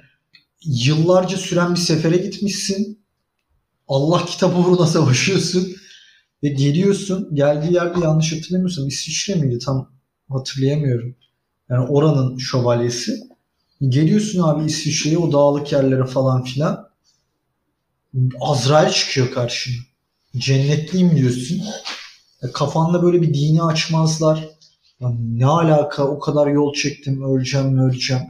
yıllarca 0.65 1.37
süren 1.37 1.71
bir 1.75 1.81
sefere 1.81 2.17
gitmişsin. 2.17 3.03
Allah 3.89 4.25
kitabı 4.27 4.59
uğruna 4.59 4.87
savaşıyorsun. 4.87 5.69
Ve 6.43 6.49
geliyorsun. 6.49 7.29
Geldiği 7.35 7.75
yerde 7.75 8.01
yanlış 8.01 8.33
hatırlamıyorsam 8.33 8.89
İsviçre 8.89 9.35
miydi? 9.35 9.59
Tam 9.59 9.91
hatırlayamıyorum. 10.29 11.17
Yani 11.71 11.87
oranın 11.89 12.39
şövalyesi. 12.39 13.21
Geliyorsun 13.89 14.43
abi 14.43 14.65
İsviçre'ye 14.65 15.19
o 15.19 15.33
dağlık 15.33 15.73
yerlere 15.73 16.05
falan 16.05 16.45
filan. 16.45 16.89
Azrail 18.41 18.93
çıkıyor 18.93 19.31
karşına. 19.31 19.75
Cennetliyim 20.37 21.17
diyorsun. 21.17 21.63
Ya 22.43 22.53
Kafanda 22.53 23.03
böyle 23.03 23.23
bir 23.23 23.35
dini 23.35 23.63
açmazlar. 23.63 24.49
Ya 25.01 25.13
ne 25.19 25.47
alaka 25.47 26.09
o 26.09 26.19
kadar 26.19 26.47
yol 26.47 26.75
çektim 26.75 27.23
öleceğim 27.23 27.69
mi 27.69 27.83
öleceğim. 27.83 28.23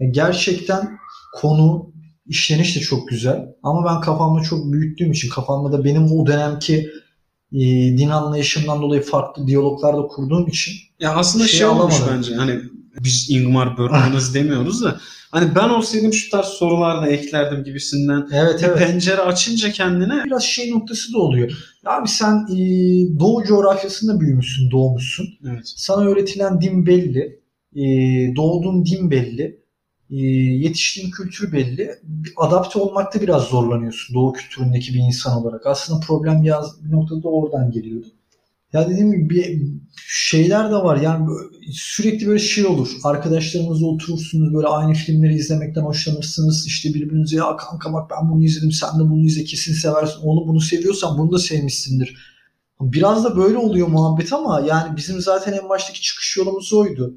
Ya 0.00 0.08
gerçekten 0.08 0.98
konu 1.34 1.92
işleniş 2.26 2.76
de 2.76 2.80
çok 2.80 3.08
güzel. 3.08 3.54
Ama 3.62 3.84
ben 3.84 4.00
kafamda 4.00 4.42
çok 4.42 4.72
büyüttüğüm 4.72 5.12
için 5.12 5.28
kafamda 5.28 5.78
da 5.78 5.84
benim 5.84 6.12
o 6.12 6.26
dönemki 6.26 6.90
e, 7.52 7.58
din 7.98 8.08
anlayışımdan 8.08 8.82
dolayı 8.82 9.02
farklı 9.02 9.46
diyaloglar 9.46 9.96
da 9.96 10.02
kurduğum 10.02 10.48
için 10.48 10.74
Ya 11.00 11.14
aslında 11.14 11.46
Şey 11.46 11.58
şey, 11.58 11.68
olmuş 11.68 11.94
bence 12.10 12.34
hani 12.34 12.60
biz 13.04 13.30
Ingmar 13.30 13.78
Bergman'ız 13.78 14.34
demiyoruz 14.34 14.84
da 14.84 15.00
hani 15.30 15.54
ben 15.54 15.68
olsaydım 15.68 16.12
şu 16.12 16.30
tarz 16.30 16.46
sorular 16.46 17.02
da 17.02 17.08
eklerdim 17.08 17.64
gibisinden 17.64 18.28
evet 18.32 18.60
evet 18.64 18.78
pencere 18.78 19.20
açınca 19.20 19.72
kendine 19.72 20.24
biraz 20.24 20.42
şey 20.42 20.70
noktası 20.70 21.12
da 21.12 21.18
oluyor. 21.18 21.52
Abi 21.86 22.08
sen 22.08 22.46
e, 22.50 22.58
doğu 23.20 23.44
coğrafyasında 23.44 24.20
büyümüşsün, 24.20 24.70
doğmuşsun. 24.70 25.26
evet. 25.50 25.72
Sana 25.76 26.04
öğretilen 26.04 26.60
din 26.60 26.86
belli. 26.86 27.40
E, 27.74 27.82
doğduğun 28.36 28.84
din 28.84 29.10
belli. 29.10 29.67
E, 30.10 30.16
yetiştiğin 30.16 31.10
kültür 31.10 31.52
belli. 31.52 31.90
Adapte 32.36 32.78
olmakta 32.78 33.20
biraz 33.20 33.42
zorlanıyorsun 33.42 34.14
doğu 34.14 34.32
kültüründeki 34.32 34.94
bir 34.94 34.98
insan 34.98 35.42
olarak. 35.42 35.66
Aslında 35.66 36.00
problem 36.00 36.42
biraz 36.42 36.84
bir 36.84 36.92
noktada 36.92 37.22
da 37.22 37.28
oradan 37.28 37.70
geliyordu. 37.70 38.06
Ya 38.72 38.88
dediğim 38.88 39.12
gibi 39.12 39.30
bir 39.30 39.62
şeyler 40.06 40.70
de 40.70 40.74
var. 40.74 40.96
Yani 41.00 41.26
sürekli 41.72 42.26
böyle 42.26 42.38
şey 42.38 42.66
olur. 42.66 42.88
Arkadaşlarınızla 43.04 43.86
oturursunuz 43.86 44.54
böyle 44.54 44.66
aynı 44.66 44.94
filmleri 44.94 45.34
izlemekten 45.34 45.82
hoşlanırsınız. 45.82 46.66
İşte 46.66 46.94
birbirinize 46.94 47.36
ya 47.36 47.56
kanka 47.56 47.92
bak 47.92 48.10
ben 48.10 48.30
bunu 48.30 48.44
izledim 48.44 48.72
sen 48.72 49.00
de 49.00 49.10
bunu 49.10 49.26
izle 49.26 49.44
kesin 49.44 49.74
seversin. 49.74 50.20
Onu 50.22 50.48
bunu 50.48 50.60
seviyorsan 50.60 51.18
bunu 51.18 51.32
da 51.32 51.38
sevmişsindir. 51.38 52.16
Biraz 52.80 53.24
da 53.24 53.36
böyle 53.36 53.58
oluyor 53.58 53.88
muhabbet 53.88 54.32
ama 54.32 54.60
yani 54.60 54.96
bizim 54.96 55.20
zaten 55.20 55.52
en 55.52 55.68
baştaki 55.68 56.00
çıkış 56.00 56.36
yolumuz 56.36 56.72
oydu. 56.72 57.14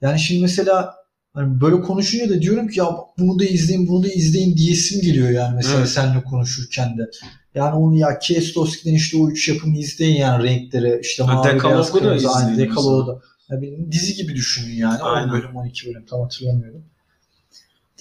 Yani 0.00 0.20
şimdi 0.20 0.42
mesela 0.42 0.94
hani 1.34 1.60
böyle 1.60 1.80
konuşunca 1.80 2.28
da 2.30 2.42
diyorum 2.42 2.68
ki 2.68 2.78
ya 2.80 2.86
bunu 3.18 3.38
da 3.38 3.44
izleyin 3.44 3.88
bunu 3.88 4.04
da 4.04 4.08
izleyin 4.08 4.56
diyesim 4.56 5.00
geliyor 5.02 5.30
yani 5.30 5.54
mesela 5.56 5.78
Evet. 5.78 5.88
seninle 5.88 6.22
konuşurken 6.22 6.98
de. 6.98 7.10
Yani 7.54 7.74
onu 7.74 7.96
ya 7.96 8.18
Kieslowski'den 8.18 8.94
işte 8.94 9.16
o 9.16 9.30
üç 9.30 9.48
yapımı 9.48 9.78
izleyin 9.78 10.16
yani 10.16 10.44
renkleri 10.44 11.00
işte 11.02 11.24
Ha, 11.24 11.34
mavi 11.34 11.62
beyaz 11.64 11.92
kırmızı 11.92 12.30
aynı 12.30 12.58
Dekalogu 12.58 13.06
da. 13.06 13.20
Ya 13.50 13.62
bir 13.62 13.92
dizi 13.92 14.14
gibi 14.14 14.34
düşünün 14.34 14.74
yani. 14.74 15.02
10 15.02 15.06
Aynen. 15.06 15.32
bölüm 15.32 15.56
12 15.56 15.86
bölüm 15.86 16.06
tam 16.06 16.20
hatırlamıyorum. 16.20 16.82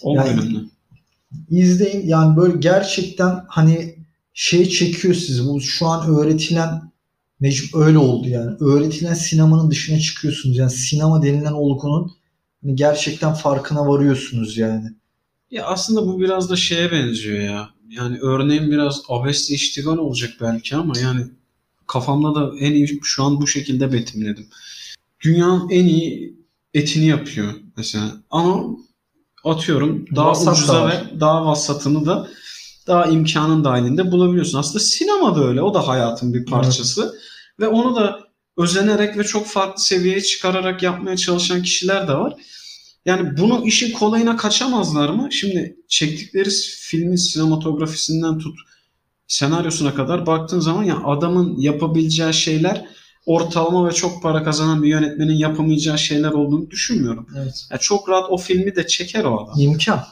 O 0.01 0.15
Yani- 0.15 0.37
bölümde. 0.37 0.59
İzleyin 1.49 2.07
yani 2.07 2.37
böyle 2.37 2.57
gerçekten 2.57 3.39
hani 3.47 3.95
şey 4.33 4.69
çekiyor 4.69 5.13
sizi. 5.13 5.45
Bu 5.45 5.61
şu 5.61 5.87
an 5.87 6.15
öğretilen 6.15 6.81
mecbur 7.39 7.85
öyle 7.85 7.97
oldu 7.97 8.29
yani. 8.29 8.51
Öğretilen 8.59 9.13
sinemanın 9.13 9.71
dışına 9.71 9.99
çıkıyorsunuz. 9.99 10.57
Yani 10.57 10.71
sinema 10.71 11.23
denilen 11.23 11.51
olgunun 11.51 12.11
hani 12.63 12.75
gerçekten 12.75 13.33
farkına 13.33 13.87
varıyorsunuz 13.87 14.57
yani. 14.57 14.93
Ya 15.51 15.65
aslında 15.65 16.07
bu 16.07 16.19
biraz 16.19 16.49
da 16.49 16.55
şeye 16.55 16.91
benziyor 16.91 17.39
ya. 17.39 17.69
Yani 17.89 18.17
örneğin 18.21 18.71
biraz 18.71 19.01
abesle 19.09 19.55
iştigal 19.55 19.97
olacak 19.97 20.31
belki 20.41 20.75
ama 20.75 20.99
yani 20.99 21.25
kafamda 21.87 22.35
da 22.35 22.51
en 22.59 22.71
iyi 22.71 22.99
şu 23.03 23.23
an 23.23 23.41
bu 23.41 23.47
şekilde 23.47 23.93
betimledim. 23.93 24.47
Dünyanın 25.21 25.69
en 25.69 25.85
iyi 25.85 26.37
etini 26.73 27.05
yapıyor 27.05 27.53
mesela. 27.77 28.11
Ama 28.31 28.77
atıyorum 29.43 30.05
daha 30.15 30.29
Vasat 30.29 30.47
da 30.47 30.51
ucuza 30.51 30.81
var. 30.81 30.91
ve 30.91 31.19
daha 31.19 31.45
vasatını 31.45 32.05
da 32.05 32.29
daha 32.87 33.05
imkanın 33.05 33.63
dahilinde 33.63 34.11
bulabiliyorsun. 34.11 34.59
Aslında 34.59 34.79
sinema 34.79 35.35
da 35.35 35.43
öyle. 35.47 35.61
O 35.61 35.73
da 35.73 35.87
hayatın 35.87 36.33
bir 36.33 36.45
parçası. 36.45 37.15
Ve 37.59 37.67
onu 37.67 37.95
da 37.95 38.19
özenerek 38.57 39.17
ve 39.17 39.23
çok 39.23 39.47
farklı 39.47 39.83
seviyeye 39.83 40.21
çıkararak 40.21 40.83
yapmaya 40.83 41.17
çalışan 41.17 41.63
kişiler 41.63 42.07
de 42.07 42.13
var. 42.13 42.33
Yani 43.05 43.37
bunu 43.37 43.65
işin 43.65 43.93
kolayına 43.93 44.37
kaçamazlar 44.37 45.09
mı? 45.09 45.27
Şimdi 45.31 45.75
çektikleri 45.87 46.49
filmin 46.79 47.15
sinematografisinden 47.15 48.39
tut 48.39 48.55
senaryosuna 49.27 49.95
kadar 49.95 50.25
baktığın 50.25 50.59
zaman 50.59 50.83
ya 50.83 51.03
adamın 51.03 51.57
yapabileceği 51.57 52.33
şeyler 52.33 52.85
ortalama 53.25 53.87
ve 53.87 53.91
çok 53.91 54.23
para 54.23 54.43
kazanan 54.43 54.83
bir 54.83 54.87
yönetmenin 54.87 55.33
yapamayacağı 55.33 55.99
şeyler 55.99 56.31
olduğunu 56.31 56.69
düşünmüyorum. 56.69 57.27
Evet. 57.37 57.67
Ya 57.71 57.77
çok 57.77 58.09
rahat 58.09 58.29
o 58.29 58.37
filmi 58.37 58.75
de 58.75 58.87
çeker 58.87 59.23
o 59.23 59.43
adam. 59.43 59.59
İmkan. 59.59 60.03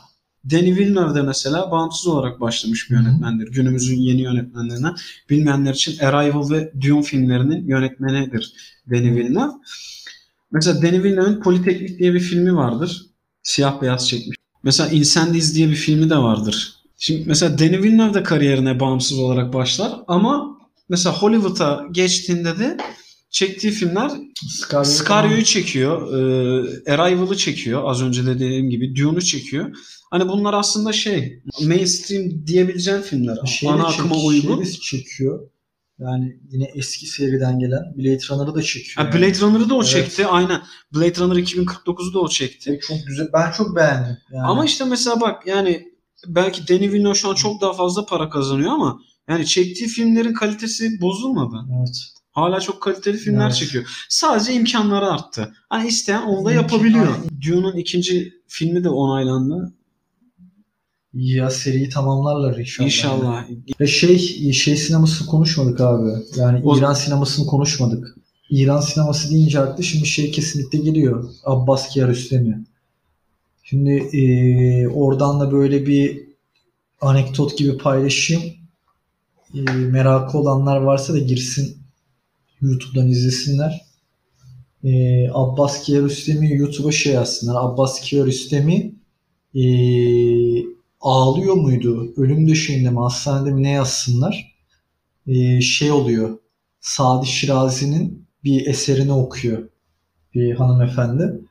Denis 0.43 0.77
Villeneuve 0.77 1.15
de 1.15 1.21
mesela 1.21 1.71
bağımsız 1.71 2.07
olarak 2.07 2.41
başlamış 2.41 2.89
bir 2.89 2.95
yönetmendir. 2.95 3.47
Günümüzün 3.47 3.97
yeni 3.97 4.21
yönetmenlerinden. 4.21 4.95
Bilmeyenler 5.29 5.73
için 5.73 5.99
Arrival 5.99 6.49
ve 6.49 6.71
Dune 6.81 7.01
filmlerinin 7.01 7.67
yönetmenidir 7.67 8.53
Denis 8.89 9.15
Villeneuve. 9.15 9.51
Mesela 10.51 10.81
Denis 10.81 11.03
Villeneuve'ın 11.03 11.41
Politeknik 11.41 11.99
diye 11.99 12.13
bir 12.13 12.19
filmi 12.19 12.55
vardır. 12.55 13.05
Siyah 13.43 13.81
beyaz 13.81 14.09
çekmiş. 14.09 14.37
Mesela 14.63 14.89
Incendies 14.89 15.55
diye 15.55 15.69
bir 15.69 15.75
filmi 15.75 16.09
de 16.09 16.17
vardır. 16.17 16.75
Şimdi 16.97 17.23
mesela 17.27 17.57
Denis 17.59 17.83
Villeneuve 17.83 18.13
de 18.13 18.23
kariyerine 18.23 18.79
bağımsız 18.79 19.19
olarak 19.19 19.53
başlar 19.53 19.91
ama 20.07 20.57
mesela 20.89 21.15
Hollywood'a 21.15 21.85
geçtiğinde 21.91 22.59
de 22.59 22.77
çektiği 23.31 23.71
filmler 23.71 24.11
Scario'yu 24.49 24.85
Scario'yu 24.85 25.43
çekiyor. 25.43 26.13
E, 26.87 26.91
Arrival'ı 26.91 27.37
çekiyor. 27.37 27.81
Az 27.85 28.01
önce 28.03 28.25
de 28.25 28.35
dediğim 28.35 28.69
gibi 28.69 28.95
Dune'u 28.95 29.21
çekiyor. 29.21 29.75
Hani 30.11 30.29
bunlar 30.29 30.53
aslında 30.53 30.93
şey 30.93 31.41
mainstream 31.63 32.47
diyebileceğin 32.47 33.01
filmler. 33.01 33.37
Şeyi 33.45 33.71
Ana 33.71 33.87
akıma 33.87 34.15
çek- 34.15 34.25
uygun. 34.25 34.63
şeyi 34.63 34.79
çekiyor. 34.79 35.47
Yani 35.99 36.37
yine 36.49 36.71
eski 36.75 37.05
seriden 37.05 37.59
gelen 37.59 37.93
Blade 37.97 38.19
Runner'ı 38.29 38.55
da 38.55 38.61
çekiyor. 38.61 39.05
Ha, 39.07 39.13
Blade 39.13 39.39
Runner'ı 39.41 39.69
da 39.69 39.75
o 39.75 39.81
Evet. 39.81 39.91
çekti. 39.91 40.27
Aynen. 40.27 40.61
Blade 40.95 41.19
Runner 41.19 41.35
2049'u 41.35 42.13
da 42.13 42.19
o 42.19 42.27
çekti. 42.29 42.71
Ve 42.71 42.79
çok 42.79 42.97
güzel. 43.07 43.27
Ben 43.33 43.51
çok 43.51 43.75
beğendim. 43.75 44.17
Yani. 44.33 44.43
Ama 44.43 44.65
işte 44.65 44.85
mesela 44.85 45.21
bak 45.21 45.47
yani 45.47 45.87
belki 46.27 46.67
Denis 46.67 46.93
Villeneuve 46.93 47.15
şu 47.15 47.29
an 47.29 47.35
çok 47.35 47.61
daha 47.61 47.73
fazla 47.73 48.05
para 48.05 48.29
kazanıyor 48.29 48.71
ama 48.71 49.01
yani 49.31 49.45
çektiği 49.45 49.87
filmlerin 49.87 50.33
kalitesi 50.33 51.01
bozulmadı. 51.01 51.55
evet. 51.77 51.95
Hala 52.31 52.59
çok 52.59 52.81
kaliteli 52.81 53.17
filmler 53.17 53.45
Evet. 53.45 53.55
çekiyor. 53.55 54.05
Sadece 54.09 54.53
imkanları 54.53 55.05
arttı. 55.05 55.53
Hani 55.69 55.87
isteyen 55.87 56.21
onu 56.21 56.45
da 56.45 56.51
yapabiliyor. 56.51 57.07
Dune'un 57.47 57.77
ikinci 57.77 58.33
filmi 58.47 58.83
de 58.83 58.89
onaylandı. 58.89 59.73
Ya 61.13 61.49
seriyi 61.49 61.89
tamamlarlar 61.89 62.57
inşallah. 62.57 62.85
İnşallah. 62.87 63.45
Ve 63.79 63.87
şey 63.87 64.17
şey 64.53 64.77
sinemasını 64.77 65.27
konuşmadık 65.27 65.81
abi. 65.81 66.09
Yani 66.35 66.61
O- 66.63 66.77
İran 66.77 66.93
sinemasını 66.93 67.45
konuşmadık. 67.45 68.15
İran 68.49 68.81
sineması 68.81 69.31
deyince 69.31 69.59
aklı 69.59 69.83
şimdi 69.83 70.05
şey 70.07 70.31
kesinlikle 70.31 70.79
geliyor. 70.79 71.29
Abbas 71.43 71.89
Kiarostami. 71.89 72.65
Şimdi 73.63 73.89
eee, 74.13 74.87
oradan 74.87 75.39
da 75.39 75.51
böyle 75.51 75.87
bir 75.87 76.23
anekdot 77.01 77.57
gibi 77.57 77.77
paylaşayım. 77.77 78.43
Eee, 79.53 79.63
merakı 79.75 80.37
olanlar 80.37 80.77
varsa 80.81 81.13
da 81.13 81.19
girsin 81.19 81.77
YouTube'dan 82.61 83.07
izlesinler. 83.09 83.81
Eee, 84.83 85.29
Abbas 85.33 85.83
Kiarostami 85.83 86.55
YouTube'a 86.55 86.91
şey 86.91 87.13
yazsınlar. 87.13 87.55
Abbas 87.63 88.01
Kiarostami 88.01 88.95
eee 89.53 90.65
ağlıyor 91.01 91.55
muydu? 91.55 92.13
Ölüm 92.17 92.47
döşeğinde 92.49 92.89
mi 92.89 92.99
hastanede 92.99 93.53
mi 93.53 93.63
ne 93.63 93.69
yazsınlar? 93.71 94.55
Ee, 95.27 95.61
şey 95.61 95.91
oluyor. 95.91 96.39
Sadi 96.81 97.27
Şirazi'nin 97.27 98.27
bir 98.43 98.67
eserini 98.67 99.13
okuyor 99.13 99.69
bir 100.35 100.55
hanımefendi. 100.55 101.41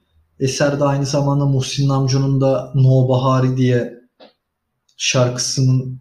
Eser 0.41 0.81
de 0.81 0.85
aynı 0.85 1.07
zamanda 1.07 1.47
Muhsin 1.47 1.89
Namcu'nun 1.89 2.41
da 2.41 2.73
No 2.75 3.09
Bahari 3.09 3.57
diye 3.57 4.01
şarkısının 4.97 6.00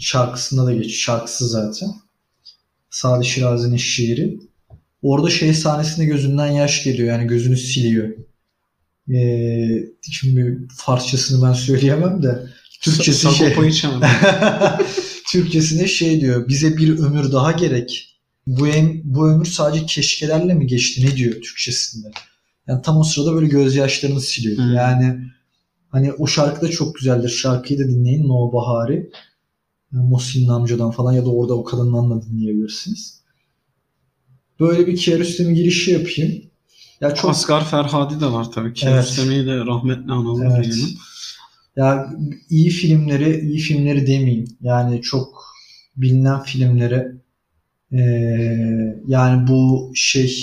şarkısında 0.00 0.66
da 0.66 0.72
geçiyor. 0.72 0.94
Şarkısı 0.94 1.48
zaten. 1.48 1.88
Sadi 2.90 3.24
Şirazi'nin 3.26 3.76
şiiri. 3.76 4.38
Orada 5.02 5.30
şey 5.30 5.54
sahnesinde 5.54 6.06
gözünden 6.06 6.50
yaş 6.50 6.84
geliyor. 6.84 7.08
Yani 7.08 7.26
gözünü 7.26 7.56
siliyor. 7.56 8.08
Ee, 9.14 9.84
şimdi 10.10 10.68
Farsçasını 10.76 11.48
ben 11.48 11.52
söyleyemem 11.52 12.22
de 12.22 12.46
Türkçesi 12.80 13.20
şey, 13.20 13.32
Sagopa'yı 13.32 13.72
çağırdı. 13.72 14.06
Türkçesine 15.28 15.86
şey 15.86 16.20
diyor. 16.20 16.48
Bize 16.48 16.76
bir 16.76 16.98
ömür 16.98 17.32
daha 17.32 17.52
gerek. 17.52 18.06
Bu, 18.46 18.68
em, 18.68 19.00
bu 19.04 19.28
ömür 19.28 19.46
sadece 19.46 19.86
keşkelerle 19.86 20.54
mi 20.54 20.66
geçti? 20.66 21.06
Ne 21.06 21.16
diyor 21.16 21.32
Türkçesinde? 21.32 22.08
Yani 22.66 22.82
tam 22.82 22.98
o 22.98 23.04
sırada 23.04 23.34
böyle 23.34 23.46
gözyaşlarını 23.46 24.20
siliyor. 24.20 24.56
Hmm. 24.56 24.74
Yani 24.74 25.18
hani 25.88 26.12
o 26.12 26.26
şarkı 26.26 26.60
da 26.60 26.70
çok 26.70 26.94
güzeldir. 26.94 27.28
Şarkıyı 27.28 27.80
da 27.80 27.88
dinleyin. 27.88 28.28
No 28.28 28.52
Bahari. 28.52 29.10
Muhsin 29.92 30.48
amcadan 30.48 30.90
falan 30.90 31.12
ya 31.12 31.24
da 31.24 31.30
orada 31.30 31.54
o 31.54 31.64
kadından 31.64 32.10
da 32.10 32.22
dinleyebilirsiniz. 32.22 33.20
Böyle 34.60 34.86
bir 34.86 34.96
Kiarostami 34.96 35.54
girişi 35.54 35.90
yapayım. 35.90 36.42
Ya 37.00 37.14
çok 37.14 37.30
Asgar 37.30 37.64
Ferhadi 37.64 38.20
de 38.20 38.26
var 38.32 38.52
tabii. 38.52 38.66
Evet. 38.66 38.76
Kiarostami'yi 38.76 39.46
de 39.46 39.56
rahmetle 39.56 40.12
analım 40.12 40.42
Evet. 40.42 40.64
diyelim. 40.64 40.88
Ya 41.76 42.14
iyi 42.50 42.70
filmleri, 42.70 43.40
iyi 43.40 43.58
filmleri 43.58 44.06
demeyeyim. 44.06 44.48
Yani 44.60 45.02
çok 45.02 45.44
bilinen 45.96 46.42
filmleri 46.42 47.06
eee, 47.92 49.02
yani 49.08 49.48
bu 49.48 49.92
şey 49.94 50.36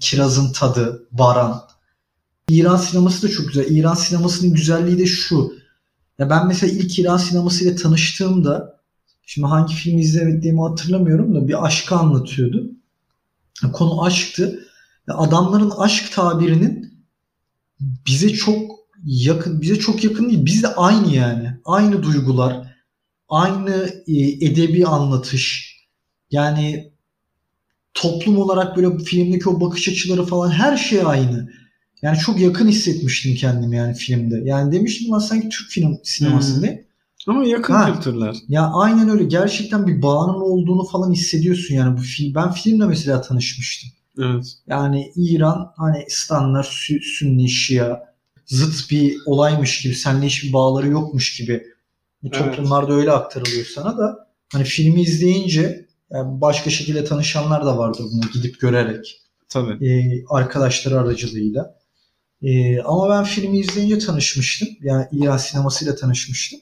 Kiraz'ın 0.00 0.52
tadı, 0.52 1.08
Baran. 1.12 1.60
İran 2.48 2.76
sineması 2.76 3.22
da 3.28 3.30
çok 3.30 3.48
güzel. 3.48 3.76
İran 3.76 3.94
sinemasının 3.94 4.52
güzelliği 4.52 4.98
de 4.98 5.06
şu. 5.06 5.52
Ya 6.18 6.30
ben 6.30 6.46
mesela 6.46 6.72
ilk 6.72 6.98
İran 6.98 7.16
sinemasıyla 7.16 7.76
tanıştığımda 7.76 8.80
şimdi 9.26 9.46
hangi 9.46 9.74
filmi 9.74 10.00
izlediğimi 10.00 10.60
hatırlamıyorum 10.60 11.34
da 11.34 11.48
bir 11.48 11.66
aşkı 11.66 11.94
anlatıyordu. 11.96 12.70
Konu 13.72 14.04
aşktı. 14.04 14.68
Ya 15.08 15.14
adamların 15.16 15.70
aşk 15.70 16.12
tabirinin 16.12 17.04
bize 17.80 18.28
çok 18.28 18.70
yakın 19.04 19.60
bize 19.60 19.78
çok 19.78 20.04
yakın 20.04 20.28
değil. 20.28 20.46
Biz 20.46 20.62
de 20.62 20.68
aynı 20.68 21.14
yani. 21.14 21.60
Aynı 21.64 22.02
duygular, 22.02 22.76
aynı 23.28 24.02
e, 24.06 24.46
edebi 24.46 24.86
anlatış. 24.86 25.72
Yani 26.30 26.92
toplum 27.94 28.38
olarak 28.38 28.76
böyle 28.76 28.98
filmdeki 28.98 29.48
o 29.48 29.60
bakış 29.60 29.88
açıları 29.88 30.24
falan 30.24 30.50
her 30.50 30.76
şey 30.76 31.00
aynı. 31.04 31.50
Yani 32.02 32.18
çok 32.18 32.40
yakın 32.40 32.68
hissetmiştim 32.68 33.34
kendimi 33.34 33.76
yani 33.76 33.94
filmde. 33.94 34.40
Yani 34.44 34.72
demiştim 34.72 35.12
lan 35.12 35.18
sanki 35.18 35.48
Türk 35.48 35.70
film 35.70 35.98
sineması 36.04 36.62
ne? 36.62 36.84
Ama 37.26 37.44
yakın 37.44 37.74
Ha. 37.74 37.94
kültürler. 37.94 38.36
Ya 38.48 38.70
aynen 38.74 39.08
öyle. 39.08 39.24
Gerçekten 39.24 39.86
bir 39.86 40.02
bağının 40.02 40.40
olduğunu 40.40 40.84
falan 40.84 41.12
hissediyorsun 41.12 41.74
yani 41.74 41.96
bu 41.98 42.02
film. 42.02 42.34
Ben 42.34 42.52
filmle 42.52 42.86
mesela 42.86 43.20
tanışmıştım. 43.20 43.90
Evet. 44.18 44.44
Yani 44.66 45.12
İran 45.16 45.72
hani 45.76 46.04
standart 46.08 46.66
Sü- 46.66 47.00
Sünni, 47.18 47.48
Şia 47.48 48.00
zıt 48.46 48.90
bir 48.90 49.16
olaymış 49.26 49.82
gibi, 49.82 49.94
seninle 49.94 50.26
hiçbir 50.26 50.52
bağları 50.52 50.88
yokmuş 50.88 51.36
gibi 51.36 51.62
bu 52.22 52.28
Evet. 52.32 52.38
toplumlarda 52.38 52.92
öyle 52.92 53.12
aktarılıyor 53.12 53.66
sana 53.74 53.98
da 53.98 54.28
hani 54.52 54.64
filmi 54.64 55.02
izleyince 55.02 55.86
yani 56.10 56.40
başka 56.40 56.70
şekilde 56.70 57.04
tanışanlar 57.04 57.66
da 57.66 57.78
vardır 57.78 58.04
bunu 58.12 58.30
gidip 58.34 58.60
görerek 58.60 59.20
Tabii. 59.48 59.86
e, 59.88 60.24
arkadaşları 60.28 61.00
aracılığıyla. 61.00 61.74
E, 62.42 62.80
ama 62.80 63.08
ben 63.10 63.24
filmi 63.24 63.58
izleyince 63.58 63.98
tanışmıştım. 63.98 64.68
Yani 64.80 65.06
İran 65.12 65.36
sinemasıyla 65.36 65.96
tanışmıştım. 65.96 66.60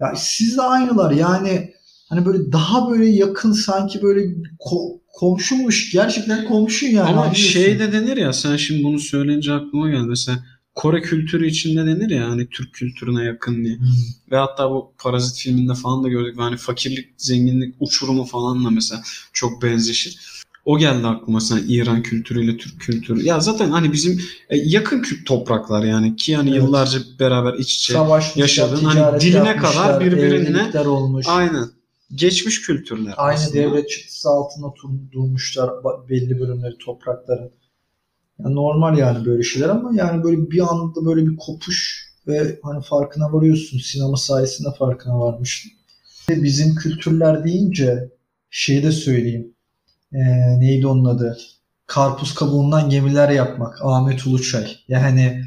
Ya 0.00 0.14
siz 0.16 0.56
de 0.56 0.62
aynılar 0.62 1.10
yani 1.10 1.74
hani 2.08 2.26
böyle 2.26 2.52
daha 2.52 2.90
böyle 2.90 3.06
yakın 3.06 3.52
sanki 3.52 4.02
böyle 4.02 4.20
ko- 4.60 4.98
komşumuş 5.12 5.92
gerçekten 5.92 6.48
komşun 6.48 6.86
yani. 6.86 7.08
Ama 7.08 7.20
anlıyorsun. 7.20 7.50
şey 7.50 7.78
de 7.78 7.92
denir 7.92 8.16
ya 8.16 8.32
sen 8.32 8.56
şimdi 8.56 8.84
bunu 8.84 8.98
söyleyince 8.98 9.52
aklıma 9.52 9.90
geldi. 9.90 10.06
Mesela 10.06 10.44
Kore 10.74 11.02
kültürü 11.02 11.46
içinde 11.46 11.86
denir 11.86 12.10
ya 12.10 12.30
hani 12.30 12.48
Türk 12.48 12.74
kültürüne 12.74 13.24
yakın 13.24 13.64
diye. 13.64 13.76
Hmm. 13.76 13.86
Ve 14.30 14.36
hatta 14.36 14.70
bu 14.70 14.92
Parazit 14.98 15.38
filminde 15.38 15.74
falan 15.74 16.04
da 16.04 16.08
gördük. 16.08 16.36
Yani 16.38 16.56
fakirlik, 16.56 17.08
zenginlik 17.16 17.74
uçurumu 17.80 18.24
falanla 18.24 18.70
mesela 18.70 19.02
çok 19.32 19.62
benzeşir. 19.62 20.43
O 20.64 20.78
geldi 20.78 21.06
aklıma 21.06 21.40
sen 21.40 21.60
İran 21.68 22.02
kültürüyle 22.02 22.56
Türk 22.56 22.80
kültürü. 22.80 23.24
Ya 23.24 23.40
zaten 23.40 23.70
hani 23.70 23.92
bizim 23.92 24.20
e, 24.48 24.56
yakın 24.56 25.04
topraklar 25.26 25.84
yani 25.84 26.16
ki 26.16 26.32
yani 26.32 26.50
Evet. 26.50 26.62
yıllarca 26.62 26.98
beraber 27.20 27.54
iç 27.54 27.76
içe. 27.76 27.94
Yaşadığın, 28.36 28.84
hani 28.84 29.20
diline 29.20 29.56
kadar 29.56 30.00
birbirine- 30.00 30.88
olmuş. 30.88 31.26
Aynen. 31.28 31.64
Geçmiş 32.14 32.60
kültürler 32.62 33.14
Aynı 33.16 33.38
aslında. 33.38 33.54
devlet 33.54 33.88
çıktısı 33.90 34.28
altında 34.28 34.74
durmuşlar 35.12 35.70
belli 36.08 36.40
bölümleri 36.40 36.78
toprakların. 36.78 37.50
Yani 38.38 38.54
normal 38.54 38.98
yani 38.98 39.26
böyle 39.26 39.42
şeyler 39.42 39.68
ama 39.68 39.90
yani 39.94 40.24
böyle 40.24 40.50
bir 40.50 40.60
anda 40.72 41.06
böyle 41.06 41.26
bir 41.26 41.36
kopuş 41.36 42.08
ve 42.26 42.58
hani 42.62 42.82
farkına 42.82 43.32
varıyorsun. 43.32 43.78
Sinema 43.78 44.16
sayesinde 44.16 44.68
farkına 44.78 45.20
varmıştım. 45.20 45.72
Bizim 46.28 46.74
kültürler 46.74 47.44
deyince 47.44 48.10
şeyi 48.50 48.82
de 48.82 48.92
söyleyeyim. 48.92 49.53
Ee, 50.14 50.60
neydi 50.60 50.86
onun 50.86 51.04
adı? 51.04 51.38
Karpuz 51.86 52.34
kabuğundan 52.34 52.90
gemiler 52.90 53.30
yapmak. 53.30 53.78
Ahmet 53.82 54.26
Uluçay. 54.26 54.76
Yani 54.88 55.44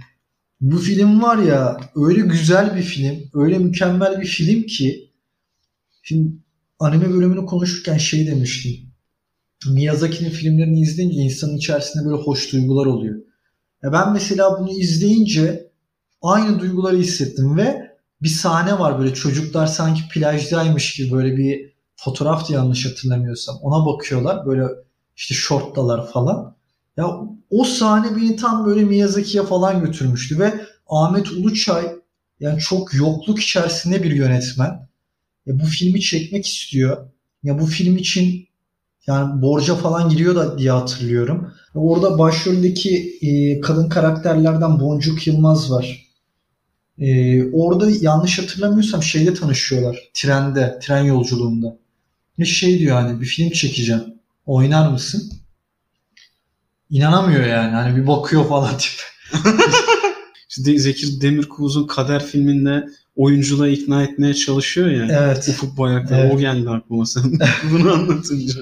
bu 0.62 0.77
film 0.77 1.21
var 1.21 1.38
ya 1.38 1.77
öyle 1.95 2.21
güzel 2.21 2.75
bir 2.75 2.82
film, 2.82 3.17
öyle 3.34 3.58
mükemmel 3.58 4.21
bir 4.21 4.25
film 4.25 4.63
ki 4.63 5.12
şimdi 6.03 6.32
anime 6.80 7.13
bölümünü 7.13 7.45
konuşurken 7.45 7.97
şey 7.97 8.27
demiştim. 8.27 8.71
Miyazaki'nin 9.69 10.30
filmlerini 10.30 10.80
izleyince 10.80 11.17
insanın 11.17 11.58
içerisinde 11.58 12.06
böyle 12.06 12.21
hoş 12.21 12.53
duygular 12.53 12.86
oluyor. 12.86 13.15
Ya 13.84 13.91
ben 13.91 14.13
mesela 14.13 14.60
bunu 14.60 14.71
izleyince 14.71 15.71
aynı 16.21 16.60
duyguları 16.60 16.97
hissettim 16.97 17.58
ve 17.58 17.91
bir 18.21 18.30
sahne 18.30 18.80
var 18.80 18.99
böyle 18.99 19.13
çocuklar 19.13 19.67
sanki 19.67 20.01
plajdaymış 20.13 20.95
gibi 20.95 21.12
böyle 21.12 21.38
bir 21.38 21.77
fotoğraftı 21.98 22.54
yanlış 22.54 22.86
hatırlamıyorsam. 22.86 23.58
Ona 23.62 23.86
bakıyorlar 23.86 24.46
böyle 24.46 24.64
işte 25.16 25.36
şortlalar 25.36 26.12
falan. 26.12 26.56
Ya 26.98 27.20
o 27.50 27.64
sahne 27.64 28.18
beni 28.18 28.36
tam 28.36 28.66
böyle 28.66 28.84
Miyazaki'ye 28.84 29.44
falan 29.44 29.86
götürmüştü 29.86 30.40
ve 30.40 30.54
Ahmet 30.88 31.32
Uluçay 31.32 31.86
yani 32.40 32.60
çok 32.60 32.94
yokluk 32.94 33.40
içerisinde 33.40 34.04
bir 34.04 34.12
yönetmen. 34.12 34.88
Ya 35.46 35.60
bu 35.60 35.66
filmi 35.66 36.02
çekmek 36.02 36.46
istiyor. 36.46 36.98
Ya 37.44 37.60
bu 37.60 37.66
film 37.66 37.98
için 37.98 38.48
yani 39.08 39.42
borca 39.42 39.76
falan 39.76 40.10
giriyor 40.10 40.36
da 40.36 40.58
diye 40.58 40.72
hatırlıyorum. 40.72 41.54
Orada 41.76 42.20
başroldeki 42.20 43.18
e, 43.22 43.62
kadın 43.62 43.90
karakterlerden 43.90 44.80
Boncuk 44.80 45.28
Yılmaz 45.28 45.72
var. 45.72 46.08
E, 47.00 47.44
orada 47.52 47.92
yanlış 48.02 48.40
hatırlamıyorsam 48.40 49.04
şeyde 49.04 49.34
tanışıyorlar. 49.34 50.10
Trende, 50.14 50.80
tren 50.82 51.04
yolculuğunda. 51.04 51.78
Ve 52.39 52.45
şey 52.45 52.80
diyor 52.80 52.95
hani 53.02 53.21
bir 53.21 53.26
film 53.26 53.50
çekeceğim. 53.50 54.04
Oynar 54.45 54.89
mısın? 54.89 55.32
İnanamıyor 56.89 57.45
yani. 57.45 57.71
Hani 57.71 57.95
bir 58.02 58.08
bakıyor 58.08 58.50
falan 58.50 58.78
tip. 58.78 58.91
İşte 60.50 60.78
Zeki 60.80 61.21
Demirkubuz'un 61.21 61.88
Kader 61.88 62.26
filminde 62.26 62.88
oyunculuğa 63.15 63.67
ikna 63.67 64.04
etmeye 64.04 64.34
çalışıyor 64.34 64.89
ya. 64.89 65.08
Evet. 65.12 65.50
Ufuk 65.50 65.78
Bayraktar. 65.78 66.19
Evet. 66.19 66.34
O 66.34 66.38
geldi 66.38 66.69
aklıma 66.69 67.06
sen 67.06 67.23
bunu 67.71 67.93
anlatınca. 67.93 68.62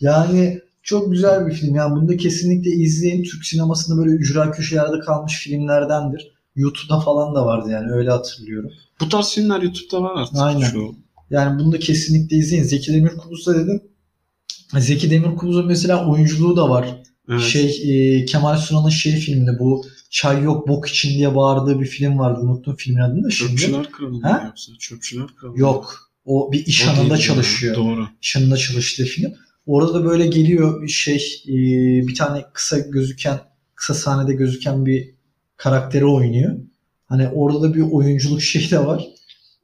Yani 0.00 0.60
çok 0.82 1.12
güzel 1.12 1.46
bir 1.46 1.52
film. 1.52 1.74
Yani 1.74 1.96
bunu 1.96 2.08
da 2.08 2.16
kesinlikle 2.16 2.70
izleyin. 2.70 3.22
Türk 3.22 3.44
sinemasında 3.44 4.02
böyle 4.02 4.10
ücra 4.10 4.50
köşelerde 4.50 5.00
kalmış 5.00 5.38
filmlerdendir. 5.38 6.32
YouTube'da 6.56 7.00
falan 7.00 7.34
da 7.34 7.46
vardı 7.46 7.70
yani 7.70 7.92
öyle 7.92 8.10
hatırlıyorum. 8.10 8.70
Bu 9.00 9.08
tarz 9.08 9.34
filmler 9.34 9.62
YouTube'da 9.62 10.02
var 10.02 10.20
artık. 10.20 10.36
Aynen. 10.36 10.70
Çoğu. 10.70 10.94
Yani 11.30 11.60
bunu 11.60 11.72
da 11.72 11.78
kesinlikle 11.78 12.36
izleyin. 12.36 12.62
Zeki 12.62 12.92
Demirkubuz'da 12.92 13.54
dedim. 13.58 13.82
Zeki 14.78 15.10
Demirkubuz'un 15.10 15.66
mesela 15.66 16.10
oyunculuğu 16.10 16.56
da 16.56 16.70
var. 16.70 17.02
Evet. 17.30 17.42
Şey 17.42 17.82
e, 18.20 18.24
Kemal 18.24 18.56
Sunal'ın 18.56 18.88
şey 18.90 19.12
filminde 19.16 19.58
bu 19.58 19.84
çay 20.10 20.42
yok 20.42 20.68
bok 20.68 20.88
için 20.88 21.10
diye 21.10 21.34
bağırdığı 21.36 21.80
bir 21.80 21.86
film 21.86 22.18
vardı. 22.18 22.40
Unuttum 22.40 22.76
filmin 22.76 23.00
adını 23.00 23.24
da 23.24 23.30
şimdi. 23.30 23.50
Çöpçüler 23.56 23.90
Kralı 23.90 24.20
Ha? 24.22 24.42
yoksa? 24.46 24.72
Çöpçüler 24.78 25.26
Kralı? 25.36 25.58
Yok. 25.58 26.10
O 26.24 26.52
bir 26.52 26.66
iş 26.66 26.86
O 26.86 26.90
anında 26.90 27.16
çalışıyor. 27.18 27.76
Doğru. 27.76 28.08
iş 28.22 28.36
anında 28.36 28.56
çalıştığı 28.56 29.04
film. 29.04 29.32
Orada 29.66 29.94
da 29.94 30.04
böyle 30.04 30.26
geliyor 30.26 30.82
bir 30.82 30.88
şey 30.88 31.42
e, 31.48 31.54
bir 32.08 32.14
tane 32.14 32.44
kısa 32.52 32.78
gözüken 32.78 33.40
kısa 33.74 33.94
sahnede 33.94 34.32
gözüken 34.32 34.86
bir 34.86 35.14
karakteri 35.56 36.04
oynuyor. 36.04 36.56
Hani 37.06 37.28
orada 37.28 37.62
da 37.62 37.74
bir 37.74 37.80
oyunculuk 37.80 38.42
şeyi 38.52 38.70
de 38.70 38.86
var. 38.86 39.04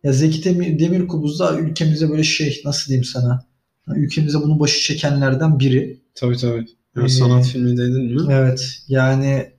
Ya 0.07 0.13
Zeki 0.13 0.45
Demir, 0.45 0.79
Demirkubuz 0.79 1.41
da 1.41 1.59
ülkemize 1.59 2.11
böyle 2.11 2.23
şey 2.23 2.63
nasıl 2.65 2.89
diyeyim 2.89 3.05
sana? 3.05 3.47
Ülkemize 3.97 4.39
bunu 4.39 4.61
başı 4.61 4.81
çekenlerden 4.81 5.59
biri. 5.59 6.01
Tabii 6.15 6.37
tabii. 6.37 6.67
Yani 6.97 7.07
Ee, 7.07 7.09
sanat 7.09 7.47
filmi 7.47 7.77
dedin 7.77 8.15
mi? 8.15 8.33
Evet 8.33 8.83
yani 8.89 9.53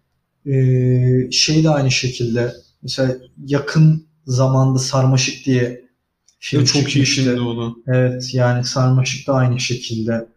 e, 0.45 1.31
şey 1.31 1.63
de 1.63 1.69
aynı 1.69 1.91
şekilde 1.91 2.53
mesela 2.83 3.15
yakın 3.45 4.07
zamanda 4.25 4.79
Sarmaşık 4.79 5.45
diye 5.45 5.81
film 6.39 6.65
çok 6.65 6.95
iyi 6.95 7.05
filmdi 7.05 7.41
o. 7.41 7.75
Evet 7.87 8.33
yani 8.33 8.65
Sarmaşık 8.65 9.27
da 9.27 9.33
aynı 9.33 9.59
şekilde. 9.59 10.27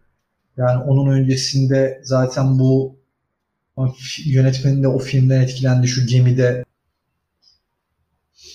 Yani 0.57 0.83
onun 0.83 1.11
öncesinde 1.11 2.01
zaten 2.03 2.59
bu 2.59 2.99
yönetmenin 4.25 4.83
de 4.83 4.87
o 4.87 4.99
filmden 4.99 5.41
etkilendi 5.41 5.87
şu 5.87 6.05
gemide. 6.05 6.63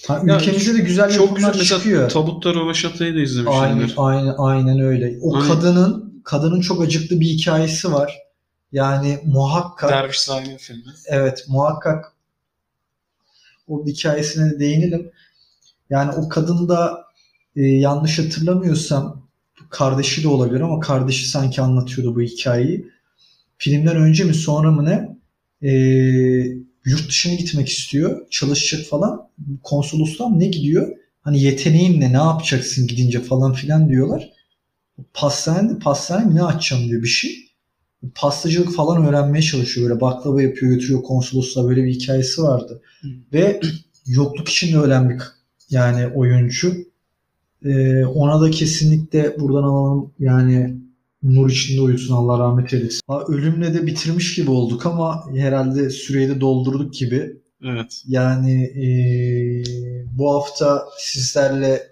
Ha, 0.07 0.23
Ya 0.27 0.37
ülkemizde 0.37 0.75
de 0.75 0.79
güzel 0.79 1.11
Çok 1.11 1.21
yapımlar 1.29 1.37
güzel. 1.37 1.59
Mesela 1.59 1.79
çıkıyor. 1.79 2.11
Tabutta 2.11 2.55
Röveşata'yı 2.55 3.13
da 3.13 3.17
Aynen, 3.17 3.25
izlemişimdir. 3.25 3.95
aynen, 3.97 4.35
aynen 4.39 4.81
öyle. 4.81 5.19
O 5.23 5.37
Aynen. 5.37 5.49
kadının 5.49 6.21
kadının 6.25 6.61
çok 6.61 6.83
acıklı 6.83 7.21
bir 7.21 7.27
hikayesi 7.27 7.93
var. 7.93 8.19
Yani 8.73 9.19
muhakkak 9.27 9.91
Derviş 9.91 10.19
Sahibi 10.19 10.57
filmi. 10.59 10.93
Evet 11.07 11.45
muhakkak 11.49 12.13
o 13.69 13.87
hikayesine 13.87 14.51
de 14.51 14.59
değinelim. 14.61 15.11
Yani 15.91 16.13
o 16.13 16.29
kadın 16.29 16.69
da 16.69 17.05
e, 17.57 17.63
yanlış 17.63 18.19
hatırlamıyorsam 18.19 19.27
kardeşi 19.71 20.23
de 20.23 20.29
olabilir 20.29 20.61
ama 20.61 20.81
kardeşi 20.81 21.29
sanki 21.29 21.63
anlatıyordu 21.63 22.17
bu 22.17 22.21
hikayeyi. 22.21 22.91
Filmden 23.59 23.97
önce 23.97 24.25
mi 24.25 24.35
sonra 24.35 24.71
mı 24.71 24.85
ne 24.85 25.17
e, 25.69 25.73
yurt 26.87 27.09
dışına 27.09 27.35
gitmek 27.35 27.69
istiyor. 27.69 28.27
Çalışacak 28.31 28.87
falan. 28.87 29.29
Konsolosluğa 29.63 30.31
ne 30.31 30.47
gidiyor? 30.47 30.97
Hani 31.21 31.43
yeteneğin 31.43 32.01
ne? 32.01 32.13
Ne 32.13 32.17
yapacaksın 32.17 32.87
gidince 32.87 33.21
falan 33.21 33.53
filan 33.53 33.89
diyorlar. 33.89 34.33
Pastane, 35.15 35.79
pastane 35.79 36.35
ne 36.35 36.43
açacağım 36.43 36.89
diyor 36.89 37.03
bir 37.03 37.09
şey 37.09 37.47
pastacılık 38.15 38.75
falan 38.75 39.07
öğrenmeye 39.07 39.43
çalışıyor. 39.43 39.89
Böyle 39.89 40.01
baklava 40.01 40.43
yapıyor 40.43 40.73
götürüyor 40.73 41.03
konsolosluğa 41.03 41.69
böyle 41.69 41.85
bir 41.85 41.95
hikayesi 41.95 42.43
vardı. 42.43 42.83
Hı. 43.01 43.09
Ve 43.33 43.61
yokluk 44.07 44.49
içinde 44.49 44.79
ölen 44.79 45.11
bir 45.11 45.23
yani 45.71 46.07
oyuncu. 46.07 46.75
Ee, 47.65 48.05
ona 48.05 48.41
da 48.41 48.51
kesinlikle 48.51 49.41
buradan 49.41 49.63
alalım 49.63 50.13
yani 50.19 50.77
nur 51.35 51.51
içinde 51.51 51.81
uyusun 51.81 52.15
Allah 52.15 52.39
rahmet 52.39 52.75
eylesin. 52.75 53.01
Ha, 53.07 53.25
ölümle 53.29 53.75
de 53.75 53.87
bitirmiş 53.87 54.35
gibi 54.35 54.51
olduk 54.51 54.87
ama 54.87 55.25
herhalde 55.35 55.91
süreyi 55.91 56.29
de 56.29 56.41
doldurduk 56.41 56.95
gibi. 56.95 57.43
Evet. 57.65 58.03
Yani 58.07 58.63
ee, 58.63 59.65
bu 60.19 60.35
hafta 60.35 60.85
sizlerle 60.99 61.83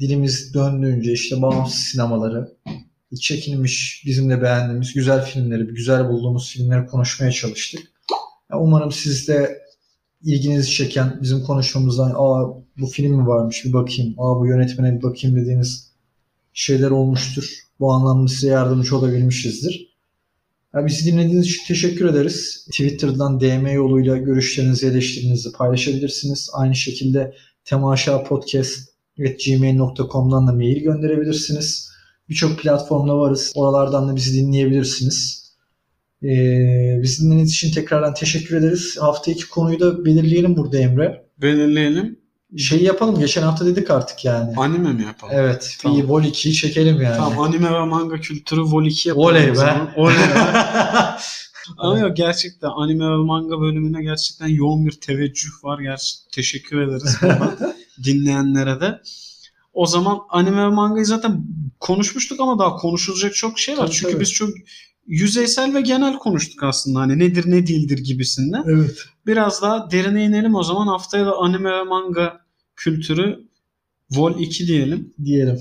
dilimiz 0.00 0.54
döndüğünce 0.54 1.12
işte 1.12 1.42
bağımsız 1.42 1.80
sinemaları, 1.80 2.56
çekilmiş, 3.20 4.02
bizim 4.06 4.30
de 4.30 4.42
beğendiğimiz 4.42 4.94
güzel 4.94 5.24
filmleri, 5.24 5.64
güzel 5.64 6.08
bulduğumuz 6.08 6.52
filmleri 6.52 6.86
konuşmaya 6.86 7.32
çalıştık. 7.32 7.80
Ya 8.52 8.58
umarım 8.58 8.92
siz 8.92 9.28
de 9.28 9.62
ilginizi 10.22 10.70
çeken 10.70 11.18
bizim 11.22 11.42
konuşmamızdan 11.42 12.14
aa 12.16 12.48
bu 12.78 12.86
film 12.86 13.16
mi 13.16 13.26
varmış 13.26 13.64
bir 13.64 13.72
bakayım, 13.72 14.14
aa 14.18 14.40
bu 14.40 14.46
yönetmene 14.46 14.98
bir 14.98 15.02
bakayım 15.02 15.36
dediğiniz 15.36 15.92
şeyler 16.52 16.90
olmuştur. 16.90 17.61
Bu 17.82 17.92
anlamda 17.92 18.28
size 18.28 18.48
yardımcı 18.48 18.96
olabilmişizdir. 18.96 19.92
Ya 20.74 20.86
bizi 20.86 21.12
dinlediğiniz 21.12 21.46
için 21.46 21.66
teşekkür 21.66 22.08
ederiz. 22.08 22.66
Twitter'dan 22.70 23.40
DM 23.40 23.66
yoluyla 23.66 24.16
görüşlerinizi, 24.16 24.86
eleştirinizi 24.86 25.52
paylaşabilirsiniz. 25.52 26.50
Aynı 26.52 26.74
şekilde 26.74 27.34
temaşapodcast.gmail.com'dan 27.64 30.46
da 30.46 30.52
mail 30.52 30.82
gönderebilirsiniz. 30.82 31.90
Birçok 32.28 32.58
platformda 32.58 33.18
varız. 33.18 33.52
Oralardan 33.54 34.08
da 34.08 34.16
bizi 34.16 34.40
dinleyebilirsiniz. 34.40 35.52
Ee, 36.22 36.98
bizi 37.02 37.22
dinlediğiniz 37.22 37.52
için 37.52 37.72
tekrardan 37.72 38.14
teşekkür 38.14 38.56
ederiz. 38.56 38.96
Haftaki 39.00 39.48
konuyu 39.48 39.80
da 39.80 40.04
belirleyelim 40.04 40.56
burada 40.56 40.78
Emre. 40.78 41.26
Belirleyelim. 41.38 42.21
Şey 42.58 42.82
yapalım. 42.82 43.18
Geçen 43.18 43.42
hafta 43.42 43.66
dedik 43.66 43.90
artık 43.90 44.24
yani. 44.24 44.54
Anime 44.56 44.92
mi 44.92 45.02
yapalım? 45.04 45.34
Evet. 45.36 45.76
Tamam. 45.82 45.98
Bir 45.98 46.04
Vol 46.04 46.22
2'yi 46.22 46.54
çekelim 46.54 47.00
yani. 47.02 47.16
Tamam 47.16 47.40
anime 47.40 47.72
ve 47.72 47.84
manga 47.84 48.20
kültürü 48.20 48.60
Vol 48.60 48.84
2 48.86 49.08
yapalım. 49.08 49.26
Oley 49.28 49.54
be. 49.54 49.92
Oley 49.96 50.16
be. 50.16 50.34
Ama 51.78 51.98
yok 51.98 52.16
gerçekten 52.16 52.68
anime 52.68 53.04
ve 53.04 53.16
manga 53.16 53.60
bölümüne 53.60 54.02
gerçekten 54.02 54.46
yoğun 54.46 54.86
bir 54.86 54.92
teveccüh 54.92 55.50
var. 55.64 55.78
Gerçi 55.78 56.14
teşekkür 56.32 56.80
ederiz 56.82 57.16
dinleyenlere 58.04 58.80
de. 58.80 59.00
O 59.72 59.86
zaman 59.86 60.18
anime 60.30 60.62
ve 60.62 60.68
mangayı 60.68 61.06
zaten 61.06 61.44
konuşmuştuk 61.80 62.40
ama 62.40 62.58
daha 62.58 62.76
konuşulacak 62.76 63.34
çok 63.34 63.58
şey 63.58 63.78
var. 63.78 63.86
Tabii, 63.86 63.94
Çünkü 63.96 64.12
tabii. 64.12 64.20
biz 64.22 64.32
çok 64.32 64.48
yüzeysel 65.06 65.74
ve 65.74 65.80
genel 65.80 66.18
konuştuk 66.18 66.62
aslında. 66.62 67.00
Hani 67.00 67.18
nedir 67.18 67.44
ne 67.50 67.66
değildir 67.66 67.98
gibisinden. 67.98 68.62
evet. 68.66 68.96
Biraz 69.26 69.62
daha 69.62 69.90
derine 69.90 70.24
inelim 70.24 70.54
o 70.54 70.62
zaman. 70.62 70.86
Haftaya 70.86 71.26
da 71.26 71.36
anime 71.36 71.70
ve 71.72 71.82
manga 71.82 72.41
kültürü 72.76 73.48
Vol 74.10 74.38
2 74.38 74.66
diyelim. 74.66 75.14
Diyelim. 75.24 75.60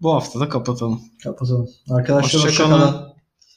Bu 0.00 0.14
hafta 0.14 0.40
da 0.40 0.48
kapatalım. 0.48 1.00
Kapatalım. 1.22 1.68
Arkadaşlar 1.90 2.44
Hoşça 2.44 2.64
hoşça. 2.64 3.15